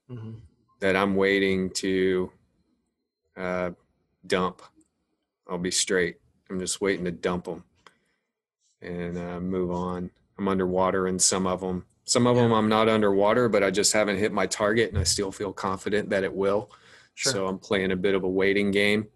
hmm 0.08 0.36
that 0.80 0.96
I'm 0.96 1.16
waiting 1.16 1.70
to 1.72 2.32
uh, 3.36 3.72
dump. 4.26 4.62
I'll 5.48 5.58
be 5.58 5.72
straight. 5.72 6.18
I'm 6.50 6.60
just 6.60 6.82
waiting 6.82 7.06
to 7.06 7.12
dump 7.12 7.46
them 7.46 7.64
and 8.82 9.18
uh, 9.18 9.40
move 9.40 9.72
on. 9.72 10.10
I'm 10.38 10.48
underwater 10.48 11.08
in 11.08 11.20
some 11.20 11.48
of 11.48 11.62
them. 11.62 11.86
Some 12.06 12.28
of 12.28 12.36
Yeah. 12.38 12.44
them 12.44 12.54
I'm 12.54 12.70
not 12.70 12.88
underwater, 12.90 13.50
but 13.50 13.64
I 13.64 13.72
just 13.72 13.94
haven't 13.94 14.18
hit 14.18 14.32
my 14.32 14.46
target, 14.46 14.90
and 14.92 14.98
I 15.00 15.04
still 15.04 15.32
feel 15.32 15.52
confident 15.54 16.10
that 16.12 16.24
it 16.24 16.34
will. 16.34 16.72
Sure. 17.16 17.34
So 17.34 17.48
I'm 17.48 17.58
playing 17.60 17.92
a 17.92 17.96
bit 17.96 18.16
of 18.16 18.24
a 18.24 18.30
waiting 18.30 18.72
game. 18.72 19.08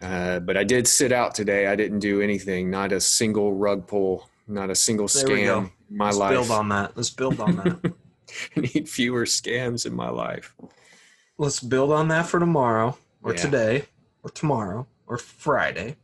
Uh, 0.00 0.40
but 0.40 0.56
I 0.56 0.64
did 0.64 0.88
sit 0.88 1.12
out 1.12 1.34
today. 1.34 1.66
I 1.66 1.76
didn't 1.76 1.98
do 1.98 2.20
anything. 2.22 2.70
Not 2.70 2.90
a 2.92 3.00
single 3.00 3.52
rug 3.52 3.86
pull. 3.86 4.28
Not 4.48 4.70
a 4.70 4.74
single 4.74 5.06
There 5.08 5.24
scam 5.26 5.70
in 5.90 5.96
my 5.96 6.06
life. 6.06 6.14
Let's 6.14 6.18
life. 6.18 6.30
build 6.30 6.50
on 6.50 6.68
that. 6.70 6.96
Let's 6.96 7.10
build 7.10 7.40
on 7.40 7.56
that. 7.56 7.94
I 8.56 8.60
need 8.60 8.88
fewer 8.88 9.24
scams 9.26 9.84
in 9.86 9.94
my 9.94 10.08
life. 10.08 10.54
Let's 11.38 11.60
build 11.60 11.92
on 11.92 12.08
that 12.08 12.26
for 12.26 12.40
tomorrow, 12.40 12.96
or 13.22 13.32
Yeah. 13.34 13.40
today, 13.42 13.84
or 14.22 14.30
tomorrow, 14.30 14.86
or 15.06 15.18
Friday. 15.18 15.96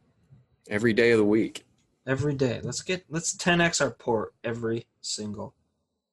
Every 0.68 0.92
day 0.92 1.12
of 1.12 1.18
the 1.18 1.24
week. 1.24 1.65
Every 2.06 2.34
day. 2.34 2.60
Let's 2.62 2.82
get 2.82 3.04
let's 3.10 3.36
10x 3.36 3.80
our 3.80 3.90
port 3.90 4.34
every 4.44 4.86
single 5.00 5.54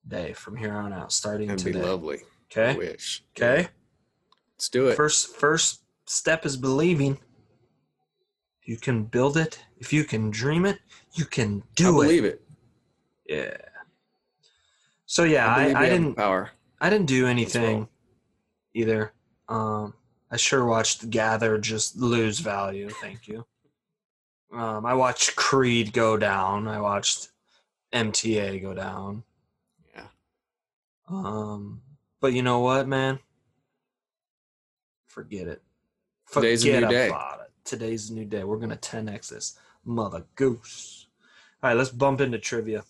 day 0.08 0.34
from 0.34 0.58
here 0.58 0.74
on 0.74 0.92
out, 0.92 1.12
starting 1.12 1.48
That'd 1.48 1.66
today. 1.66 1.80
be 1.80 1.86
lovely. 1.86 2.20
Okay. 2.52 2.76
wish. 2.78 3.24
Okay. 3.38 3.68
Let's 4.56 4.70
do 4.70 4.88
it. 4.88 4.96
First 4.96 5.36
first 5.36 5.84
step 6.06 6.46
is 6.46 6.58
believing. 6.58 7.20
You 8.66 8.78
can 8.78 9.04
build 9.04 9.38
it. 9.38 9.60
If 9.78 9.92
you 9.92 10.04
can 10.04 10.32
dream 10.32 10.66
it, 10.66 10.80
you 11.14 11.26
can 11.26 11.62
I 11.64 11.70
do 11.76 12.02
it. 12.02 12.06
believe 12.06 12.26
it. 12.26 12.42
Yeah. 13.28 13.58
So 15.06 15.24
yeah, 15.24 15.48
I, 15.48 15.66
I, 15.66 15.84
the 15.84 15.90
didn't 15.90 16.16
power. 16.16 16.52
I 16.82 16.90
didn't 16.90 17.08
do 17.08 17.28
anything 17.28 17.88
either. 18.74 19.14
Um, 19.48 19.94
I 20.32 20.38
sure 20.38 20.66
watched 20.66 21.10
Gather 21.10 21.58
just 21.60 21.98
lose 21.98 22.40
value. 22.40 22.90
Thank 22.90 23.28
you. 23.28 23.46
Um, 24.54 24.86
I 24.86 24.94
watched 24.94 25.36
Creed 25.36 25.94
go 25.94 26.16
down. 26.18 26.68
I 26.68 26.80
watched 26.80 27.30
MTA 27.94 28.62
go 28.62 28.74
down. 28.74 29.24
Yeah. 29.96 30.06
Um, 31.10 31.82
but 32.22 32.34
you 32.34 32.44
know 32.44 32.60
what, 32.60 32.88
man? 32.88 33.20
Forget 35.08 35.48
it. 35.48 35.62
Forget 36.26 36.60
Today's 36.60 36.66
a 36.66 36.82
new 36.82 36.88
day. 36.88 37.08
it. 37.08 37.52
Today's 37.66 38.10
a 38.10 38.14
new 38.14 38.26
day. 38.26 38.44
We're 38.44 38.58
gonna 38.58 38.78
10x 38.78 39.30
this 39.30 39.58
mother 39.86 40.26
goose. 40.36 41.08
All 41.62 41.70
right, 41.70 41.78
let's 41.78 41.90
bump 41.90 42.22
into 42.22 42.40
trivia. 42.40 42.84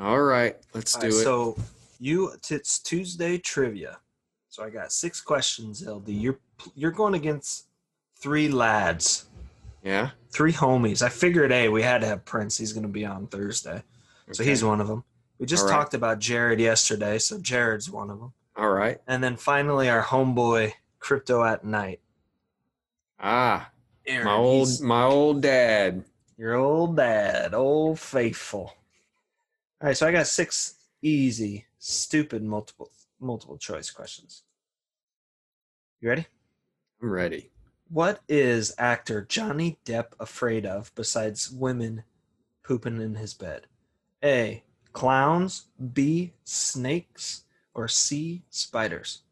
All 0.00 0.20
right. 0.20 0.56
Let's 0.74 0.94
All 0.94 1.02
do 1.02 1.06
right, 1.08 1.14
it. 1.14 1.22
So 1.22 1.56
you 1.98 2.32
it's 2.50 2.78
Tuesday 2.78 3.38
trivia. 3.38 3.98
So 4.48 4.64
I 4.64 4.70
got 4.70 4.92
six 4.92 5.20
questions, 5.20 5.86
LD. 5.86 6.08
You're 6.08 6.38
you're 6.74 6.90
going 6.90 7.14
against 7.14 7.66
three 8.18 8.48
lads, 8.48 9.26
yeah. 9.86 10.10
three 10.30 10.52
homies. 10.52 11.00
I 11.00 11.08
figured, 11.08 11.52
hey, 11.52 11.68
we 11.68 11.82
had 11.82 12.00
to 12.00 12.06
have 12.06 12.24
Prince. 12.24 12.58
He's 12.58 12.72
going 12.72 12.82
to 12.82 12.92
be 12.92 13.06
on 13.06 13.28
Thursday, 13.28 13.82
so 14.32 14.42
he's 14.42 14.64
one 14.64 14.80
of 14.80 14.88
them. 14.88 15.04
We 15.38 15.46
just 15.46 15.64
right. 15.64 15.70
talked 15.70 15.94
about 15.94 16.18
Jared 16.18 16.58
yesterday, 16.58 17.18
so 17.18 17.38
Jared's 17.38 17.90
one 17.90 18.10
of 18.10 18.18
them. 18.18 18.32
All 18.56 18.70
right. 18.70 19.00
And 19.06 19.22
then 19.22 19.36
finally, 19.36 19.88
our 19.88 20.02
homeboy 20.02 20.72
Crypto 20.98 21.44
at 21.44 21.64
Night. 21.64 22.00
Ah, 23.20 23.70
Aaron, 24.06 24.24
My 24.26 24.34
old 24.34 24.80
my 24.82 25.02
old 25.04 25.42
dad. 25.42 26.04
Your 26.36 26.54
old 26.54 26.96
dad, 26.96 27.54
old 27.54 27.98
faithful. 27.98 28.74
All 29.80 29.88
right, 29.88 29.96
so 29.96 30.06
I 30.06 30.12
got 30.12 30.26
six 30.26 30.74
easy, 31.00 31.66
stupid 31.78 32.42
multiple 32.42 32.90
multiple 33.20 33.56
choice 33.56 33.90
questions. 33.90 34.42
You 36.00 36.08
ready? 36.08 36.26
I'm 37.00 37.10
ready. 37.10 37.50
What 37.88 38.20
is 38.28 38.74
actor 38.78 39.22
Johnny 39.28 39.78
Depp 39.84 40.06
afraid 40.18 40.66
of 40.66 40.92
besides 40.94 41.50
women 41.50 42.02
pooping 42.64 43.00
in 43.00 43.14
his 43.14 43.32
bed? 43.32 43.66
A. 44.24 44.64
Clowns. 44.92 45.66
B. 45.92 46.32
Snakes. 46.44 47.44
Or 47.74 47.86
C. 47.86 48.42
Spiders. 48.50 49.22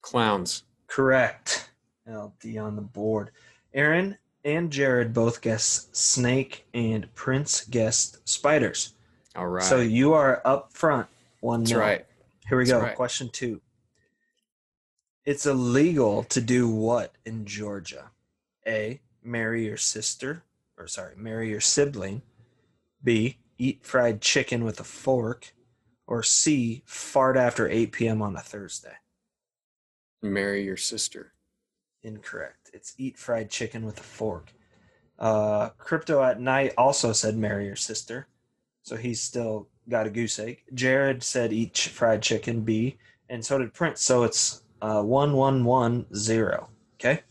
Clowns. 0.00 0.62
Correct. 0.86 1.70
LD 2.08 2.56
on 2.58 2.76
the 2.76 2.82
board. 2.82 3.30
Aaron 3.74 4.16
and 4.44 4.70
Jared 4.70 5.12
both 5.12 5.40
guessed 5.40 5.94
snake, 5.94 6.66
and 6.72 7.12
Prince 7.14 7.64
guessed 7.64 8.26
spiders. 8.28 8.94
All 9.34 9.48
right. 9.48 9.64
So 9.64 9.80
you 9.80 10.14
are 10.14 10.40
up 10.44 10.72
front. 10.72 11.08
One 11.40 11.60
That's 11.60 11.72
nil. 11.72 11.80
right. 11.80 12.06
Here 12.48 12.56
we 12.56 12.64
That's 12.64 12.78
go. 12.78 12.80
right. 12.80 12.94
Question 12.96 13.28
two. 13.30 13.60
It's 15.26 15.44
illegal 15.44 16.22
to 16.22 16.40
do 16.40 16.68
what 16.68 17.16
in 17.24 17.46
Georgia? 17.46 18.12
A. 18.64 19.00
Marry 19.24 19.66
your 19.66 19.76
sister, 19.76 20.44
or 20.78 20.86
sorry, 20.86 21.16
marry 21.16 21.50
your 21.50 21.60
sibling. 21.60 22.22
B. 23.02 23.38
Eat 23.58 23.84
fried 23.84 24.20
chicken 24.20 24.62
with 24.62 24.78
a 24.78 24.84
fork. 24.84 25.52
Or 26.06 26.22
C. 26.22 26.84
Fart 26.86 27.36
after 27.36 27.68
8 27.68 27.90
p.m. 27.90 28.22
on 28.22 28.36
a 28.36 28.40
Thursday. 28.40 28.94
Marry 30.22 30.62
your 30.62 30.76
sister. 30.76 31.32
Incorrect. 32.04 32.70
It's 32.72 32.94
eat 32.96 33.18
fried 33.18 33.50
chicken 33.50 33.84
with 33.84 33.98
a 33.98 34.04
fork. 34.04 34.52
Uh, 35.18 35.70
Crypto 35.70 36.22
at 36.22 36.40
night 36.40 36.72
also 36.78 37.12
said 37.12 37.36
marry 37.36 37.66
your 37.66 37.74
sister, 37.74 38.28
so 38.82 38.94
he's 38.94 39.20
still 39.20 39.66
got 39.88 40.06
a 40.06 40.10
goose 40.10 40.38
egg. 40.38 40.62
Jared 40.74 41.24
said 41.24 41.52
eat 41.52 41.76
fried 41.76 42.22
chicken. 42.22 42.60
B, 42.60 42.98
and 43.28 43.44
so 43.44 43.58
did 43.58 43.74
Prince. 43.74 44.02
So 44.02 44.22
it's 44.22 44.62
uh, 44.82 45.02
one 45.02 45.32
one 45.34 45.64
one 45.64 46.06
zero. 46.14 46.68
Okay. 46.94 47.22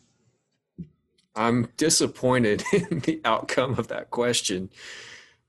I'm 1.35 1.67
disappointed 1.77 2.63
in 2.73 2.99
the 2.99 3.21
outcome 3.25 3.77
of 3.77 3.89
that 3.89 4.09
question. 4.09 4.69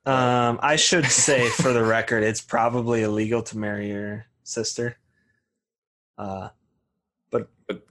Um, 0.05 0.59
I 0.63 0.77
should 0.77 1.07
say 1.07 1.49
for 1.49 1.73
the 1.73 1.83
record, 1.85 2.23
it's 2.23 2.41
probably 2.41 3.03
illegal 3.03 3.43
to 3.43 3.59
marry 3.59 3.89
your 3.89 4.27
sister. 4.45 4.97
Uh, 6.19 6.49
But 7.31 7.49
but 7.67 7.83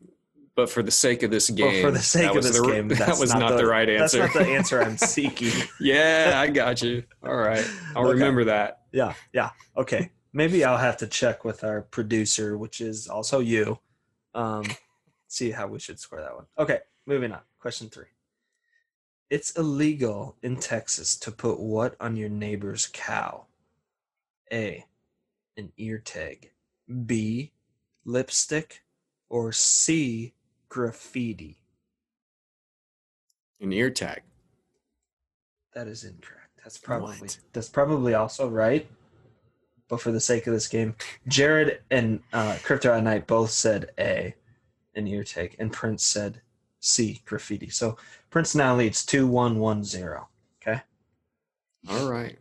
but 0.56 0.70
for 0.70 0.82
the 0.82 0.91
sake 0.91 1.24
of 1.24 1.32
this 1.32 1.50
game, 1.50 1.82
for 1.84 1.91
the 1.91 2.00
sake 2.00 2.24
that 2.24 2.30
of 2.32 2.36
was 2.38 2.46
this 2.48 2.62
the, 2.62 2.68
game, 2.68 2.88
that 3.04 3.18
was 3.20 3.34
not, 3.34 3.58
the, 3.58 3.65
right 3.65 3.89
answer. 3.89 4.20
That's 4.20 4.36
not 4.36 4.44
the 4.46 4.50
answer 4.52 4.82
I'm 4.82 4.98
seeking. 5.15 5.52
yeah, 5.82 6.34
I 6.36 6.48
got 6.48 6.82
you. 6.82 7.04
All 7.24 7.36
right. 7.36 7.65
I'll 7.96 8.04
Okay. 8.04 8.13
remember 8.13 8.46
that. 8.46 8.84
Yeah, 8.94 9.13
yeah. 9.34 9.50
Okay. 9.76 10.12
Maybe 10.32 10.63
I'll 10.65 10.78
have 10.78 10.98
to 10.98 11.08
check 11.08 11.44
with 11.46 11.63
our 11.65 11.82
producer, 11.82 12.58
which 12.58 12.80
is 12.82 13.08
also 13.08 13.39
you. 13.39 13.80
Um, 14.36 14.65
see 15.28 15.50
how 15.52 15.65
we 15.67 15.80
should 15.80 16.00
score 16.00 16.21
that 16.21 16.36
one. 16.36 16.45
Okay, 16.60 16.80
moving 17.08 17.32
on. 17.32 17.39
Question 17.60 17.89
three. 17.89 18.06
It's 19.32 19.52
illegal 19.52 20.36
in 20.43 20.58
Texas 20.58 21.17
to 21.17 21.32
put 21.32 21.60
what 21.60 21.95
on 22.00 22.15
your 22.15 22.30
neighbor's 22.30 22.88
cow? 22.93 23.45
A. 24.54 24.86
An 25.58 25.71
ear 25.78 25.98
tag. 25.98 26.52
B. 27.08 27.52
Lipstick. 28.06 28.84
Or 29.30 29.52
C. 29.52 30.34
Graffiti. 30.69 31.58
An 33.60 33.74
ear 33.74 33.89
tag. 33.89 34.21
That 35.74 35.88
is 35.88 36.04
incorrect. 36.04 36.62
That's 36.63 36.78
probably 36.78 37.17
What? 37.17 37.38
that's 37.54 37.69
probably 37.69 38.13
also 38.13 38.48
right. 38.48 38.88
But 39.88 40.02
for 40.02 40.12
the 40.12 40.19
sake 40.19 40.48
of 40.48 40.54
this 40.54 40.67
game, 40.67 40.95
Jared 41.28 41.82
and 41.91 42.21
uh, 42.34 42.58
Crypto 42.63 42.93
at 42.93 43.04
Night 43.04 43.28
both 43.28 43.52
said 43.52 43.91
A, 44.00 44.34
an 44.95 45.08
ear 45.08 45.24
tag, 45.24 45.56
and 45.60 45.71
Prince 45.71 46.04
said 46.04 46.41
C, 46.80 47.21
graffiti. 47.26 47.69
So 47.69 47.98
Prince 48.30 48.56
now 48.56 48.76
leads 48.76 49.06
two 49.06 49.28
one 49.28 49.60
one 49.60 49.84
zero. 49.84 50.30
Okay. 50.62 50.82
All 51.89 52.10
right. 52.10 52.38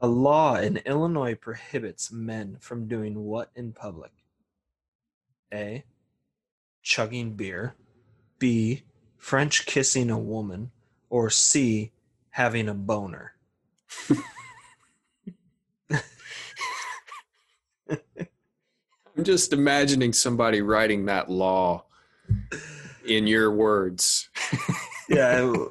A 0.00 0.08
law 0.08 0.56
in 0.56 0.78
Illinois 0.78 1.34
prohibits 1.34 2.10
men 2.10 2.56
from 2.60 2.88
doing 2.88 3.24
what 3.24 3.50
in 3.54 3.72
public? 3.72 4.12
A. 5.52 5.84
Chugging 6.82 7.34
beer. 7.34 7.74
B. 8.38 8.84
French 9.18 9.66
kissing 9.66 10.10
a 10.10 10.18
woman. 10.18 10.70
Or 11.10 11.28
C. 11.28 11.92
Having 12.30 12.68
a 12.68 12.74
boner. 12.74 13.34
I'm 19.16 19.24
just 19.24 19.52
imagining 19.52 20.12
somebody 20.12 20.62
writing 20.62 21.06
that 21.06 21.30
law 21.30 21.84
in 23.06 23.26
your 23.26 23.50
words. 23.52 24.28
Yeah. 25.08 25.54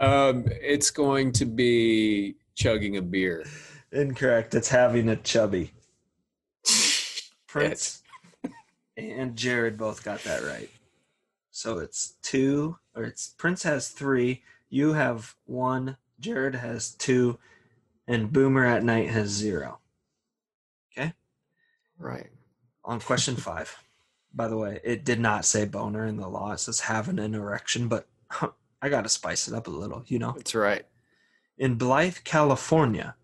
Um, 0.00 0.46
it's 0.62 0.90
going 0.90 1.30
to 1.32 1.44
be 1.44 2.36
chugging 2.54 2.96
a 2.96 3.02
beer. 3.02 3.44
Incorrect. 3.92 4.54
It's 4.54 4.70
having 4.70 5.10
a 5.10 5.16
chubby. 5.16 5.72
Prince 7.46 8.02
and 8.96 9.36
Jared 9.36 9.76
both 9.76 10.02
got 10.02 10.24
that 10.24 10.42
right. 10.42 10.70
So 11.50 11.78
it's 11.78 12.14
two, 12.22 12.78
or 12.94 13.04
it's 13.04 13.34
Prince 13.36 13.62
has 13.64 13.88
three. 13.88 14.42
You 14.70 14.94
have 14.94 15.34
one. 15.44 15.98
Jared 16.18 16.54
has 16.54 16.92
two, 16.92 17.38
and 18.06 18.32
Boomer 18.32 18.64
at 18.64 18.82
night 18.82 19.10
has 19.10 19.28
zero. 19.28 19.79
Right. 22.00 22.30
On 22.84 22.98
question 22.98 23.36
five. 23.36 23.76
By 24.34 24.48
the 24.48 24.56
way, 24.56 24.80
it 24.82 25.04
did 25.04 25.20
not 25.20 25.44
say 25.44 25.66
boner 25.66 26.06
in 26.06 26.16
the 26.16 26.28
law. 26.28 26.52
It 26.52 26.60
says 26.60 26.80
having 26.80 27.18
an 27.18 27.34
erection, 27.34 27.88
but 27.88 28.08
I 28.82 28.88
got 28.88 29.02
to 29.02 29.08
spice 29.08 29.46
it 29.46 29.54
up 29.54 29.66
a 29.66 29.70
little, 29.70 30.02
you 30.06 30.18
know? 30.18 30.32
That's 30.32 30.54
right. 30.54 30.86
In 31.58 31.74
Blythe, 31.74 32.18
California, 32.24 33.16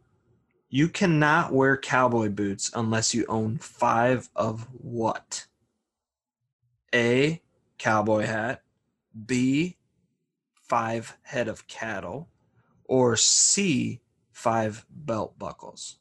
you 0.68 0.88
cannot 0.88 1.52
wear 1.52 1.76
cowboy 1.76 2.28
boots 2.28 2.70
unless 2.74 3.14
you 3.14 3.24
own 3.28 3.56
five 3.58 4.28
of 4.36 4.66
what? 4.72 5.46
A. 6.94 7.40
Cowboy 7.78 8.26
hat. 8.26 8.62
B. 9.26 9.78
Five 10.54 11.16
head 11.22 11.48
of 11.48 11.66
cattle. 11.66 12.28
Or 12.84 13.16
C. 13.16 14.00
Five 14.32 14.84
belt 14.90 15.38
buckles. 15.38 15.96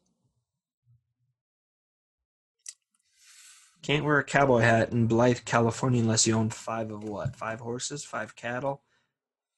Can't 3.86 4.04
wear 4.04 4.18
a 4.18 4.24
cowboy 4.24 4.62
hat 4.62 4.90
in 4.90 5.06
Blythe, 5.06 5.44
California 5.44 6.02
unless 6.02 6.26
you 6.26 6.34
own 6.34 6.50
five 6.50 6.90
of 6.90 7.04
what? 7.04 7.36
Five 7.36 7.60
horses? 7.60 8.02
Five 8.02 8.34
cattle? 8.34 8.82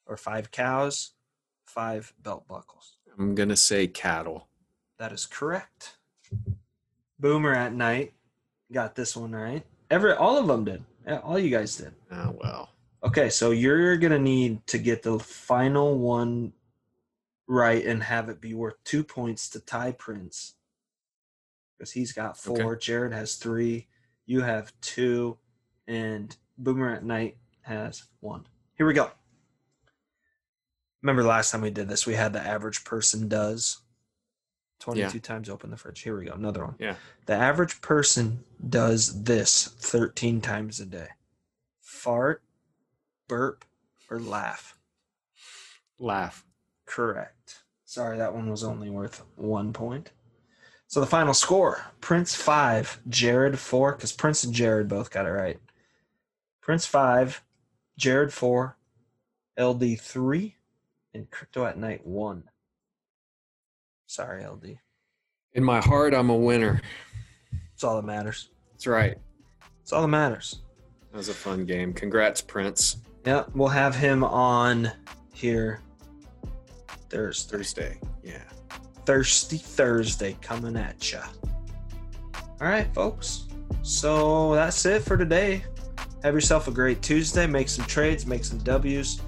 Or 0.04 0.18
five 0.18 0.50
cows? 0.50 1.12
Five 1.64 2.12
belt 2.22 2.46
buckles. 2.46 2.98
I'm 3.18 3.34
going 3.34 3.48
to 3.48 3.56
say 3.56 3.86
cattle. 3.86 4.48
That 4.98 5.12
is 5.12 5.24
correct. 5.24 5.96
Boomer 7.18 7.54
at 7.54 7.72
night 7.72 8.12
got 8.70 8.94
this 8.94 9.16
one 9.16 9.32
right. 9.32 9.64
Every 9.90 10.12
all 10.12 10.36
of 10.36 10.46
them 10.46 10.62
did. 10.62 10.84
Yeah, 11.06 11.20
All 11.20 11.38
you 11.38 11.48
guys 11.48 11.76
did. 11.78 11.94
Oh, 12.10 12.36
well. 12.38 12.68
Okay, 13.02 13.30
so 13.30 13.52
you're 13.52 13.96
gonna 13.96 14.18
need 14.18 14.66
to 14.66 14.76
get 14.76 15.02
the 15.02 15.18
final 15.18 15.96
one 15.96 16.52
right 17.46 17.82
and 17.86 18.02
have 18.02 18.28
it 18.28 18.42
be 18.42 18.52
worth 18.52 18.74
two 18.84 19.02
points 19.02 19.48
to 19.50 19.60
tie 19.60 19.92
Prince 19.92 20.54
because 21.78 21.92
he's 21.92 22.12
got 22.12 22.36
four. 22.36 22.76
Jared 22.76 23.14
has 23.14 23.36
three. 23.36 23.86
You 24.28 24.42
have 24.42 24.78
two, 24.82 25.38
and 25.86 26.36
Boomer 26.58 26.94
at 26.94 27.02
night 27.02 27.38
has 27.62 28.04
one. 28.20 28.46
Here 28.76 28.86
we 28.86 28.92
go. 28.92 29.10
Remember 31.02 31.22
last 31.22 31.50
time 31.50 31.62
we 31.62 31.70
did 31.70 31.88
this, 31.88 32.06
we 32.06 32.14
had 32.14 32.34
the 32.34 32.40
average 32.40 32.84
person 32.84 33.26
does 33.26 33.78
22 34.80 35.18
times 35.20 35.48
open 35.48 35.70
the 35.70 35.78
fridge. 35.78 36.00
Here 36.02 36.14
we 36.14 36.26
go. 36.26 36.34
Another 36.34 36.62
one. 36.62 36.74
Yeah. 36.78 36.96
The 37.24 37.32
average 37.32 37.80
person 37.80 38.44
does 38.68 39.24
this 39.24 39.66
13 39.78 40.42
times 40.42 40.78
a 40.78 40.84
day 40.84 41.08
fart, 41.80 42.42
burp, 43.28 43.64
or 44.10 44.20
laugh. 44.20 44.76
Laugh. 45.98 46.44
Correct. 46.84 47.62
Sorry, 47.86 48.18
that 48.18 48.34
one 48.34 48.50
was 48.50 48.62
only 48.62 48.90
worth 48.90 49.22
one 49.36 49.72
point. 49.72 50.10
So 50.88 51.00
the 51.00 51.06
final 51.06 51.34
score 51.34 51.84
Prince 52.00 52.34
5, 52.34 53.02
Jared 53.08 53.58
4, 53.58 53.92
because 53.92 54.12
Prince 54.12 54.42
and 54.44 54.54
Jared 54.54 54.88
both 54.88 55.10
got 55.10 55.26
it 55.26 55.30
right. 55.30 55.58
Prince 56.62 56.86
5, 56.86 57.42
Jared 57.98 58.32
4, 58.32 58.76
LD 59.60 60.00
3, 60.00 60.56
and 61.12 61.30
Crypto 61.30 61.66
at 61.66 61.78
Night 61.78 62.06
1. 62.06 62.44
Sorry, 64.06 64.46
LD. 64.46 64.78
In 65.52 65.62
my 65.62 65.80
heart, 65.80 66.14
I'm 66.14 66.30
a 66.30 66.36
winner. 66.36 66.80
That's 67.52 67.84
all 67.84 67.96
that 67.96 68.06
matters. 68.06 68.48
That's 68.72 68.86
right. 68.86 69.18
That's 69.80 69.92
all 69.92 70.02
that 70.02 70.08
matters. 70.08 70.62
That 71.12 71.18
was 71.18 71.28
a 71.28 71.34
fun 71.34 71.66
game. 71.66 71.92
Congrats, 71.92 72.40
Prince. 72.40 72.98
Yeah, 73.26 73.44
we'll 73.54 73.68
have 73.68 73.94
him 73.94 74.24
on 74.24 74.90
here 75.34 75.82
Thursday. 77.10 77.58
Thursday. 77.58 78.00
Yeah. 78.22 78.42
Thirsty 79.08 79.56
Thursday 79.56 80.36
coming 80.42 80.76
at 80.76 81.10
ya. 81.10 81.22
All 82.60 82.68
right, 82.68 82.92
folks. 82.94 83.46
So 83.80 84.54
that's 84.54 84.84
it 84.84 85.00
for 85.00 85.16
today. 85.16 85.64
Have 86.22 86.34
yourself 86.34 86.68
a 86.68 86.70
great 86.70 87.00
Tuesday. 87.00 87.46
Make 87.46 87.70
some 87.70 87.86
trades, 87.86 88.26
make 88.26 88.44
some 88.44 88.58
W's. 88.58 89.22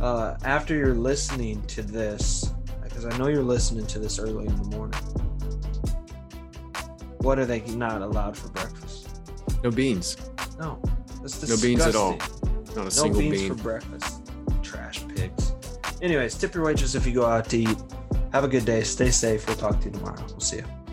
Uh, 0.00 0.36
after 0.44 0.76
you're 0.76 0.94
listening 0.94 1.60
to 1.66 1.82
this, 1.82 2.52
because 2.84 3.04
I 3.04 3.18
know 3.18 3.26
you're 3.26 3.42
listening 3.42 3.84
to 3.84 3.98
this 3.98 4.20
early 4.20 4.46
in 4.46 4.54
the 4.62 4.76
morning, 4.76 5.00
what 7.18 7.40
are 7.40 7.46
they 7.46 7.62
not 7.72 8.00
allowed 8.00 8.36
for 8.36 8.46
breakfast? 8.50 9.08
No 9.64 9.72
beans. 9.72 10.16
No, 10.60 10.80
No 11.48 11.56
beans 11.60 11.82
at 11.82 11.96
all. 11.96 12.16
Not 12.16 12.76
a 12.76 12.82
No 12.84 12.88
single 12.90 13.20
beans 13.22 13.40
bean. 13.40 13.56
for 13.56 13.60
breakfast. 13.60 14.30
Trash 14.62 15.04
pigs. 15.08 15.52
Anyways, 16.00 16.36
tip 16.36 16.54
your 16.54 16.64
waitress 16.64 16.94
if 16.94 17.04
you 17.04 17.12
go 17.12 17.26
out 17.26 17.48
to 17.50 17.58
eat. 17.58 17.76
Have 18.34 18.42
a 18.42 18.48
good 18.48 18.64
day. 18.64 18.82
Stay 18.82 19.12
safe. 19.12 19.46
We'll 19.46 19.56
talk 19.56 19.78
to 19.78 19.84
you 19.84 19.92
tomorrow. 19.92 20.20
We'll 20.28 20.40
see 20.40 20.56
you. 20.56 20.83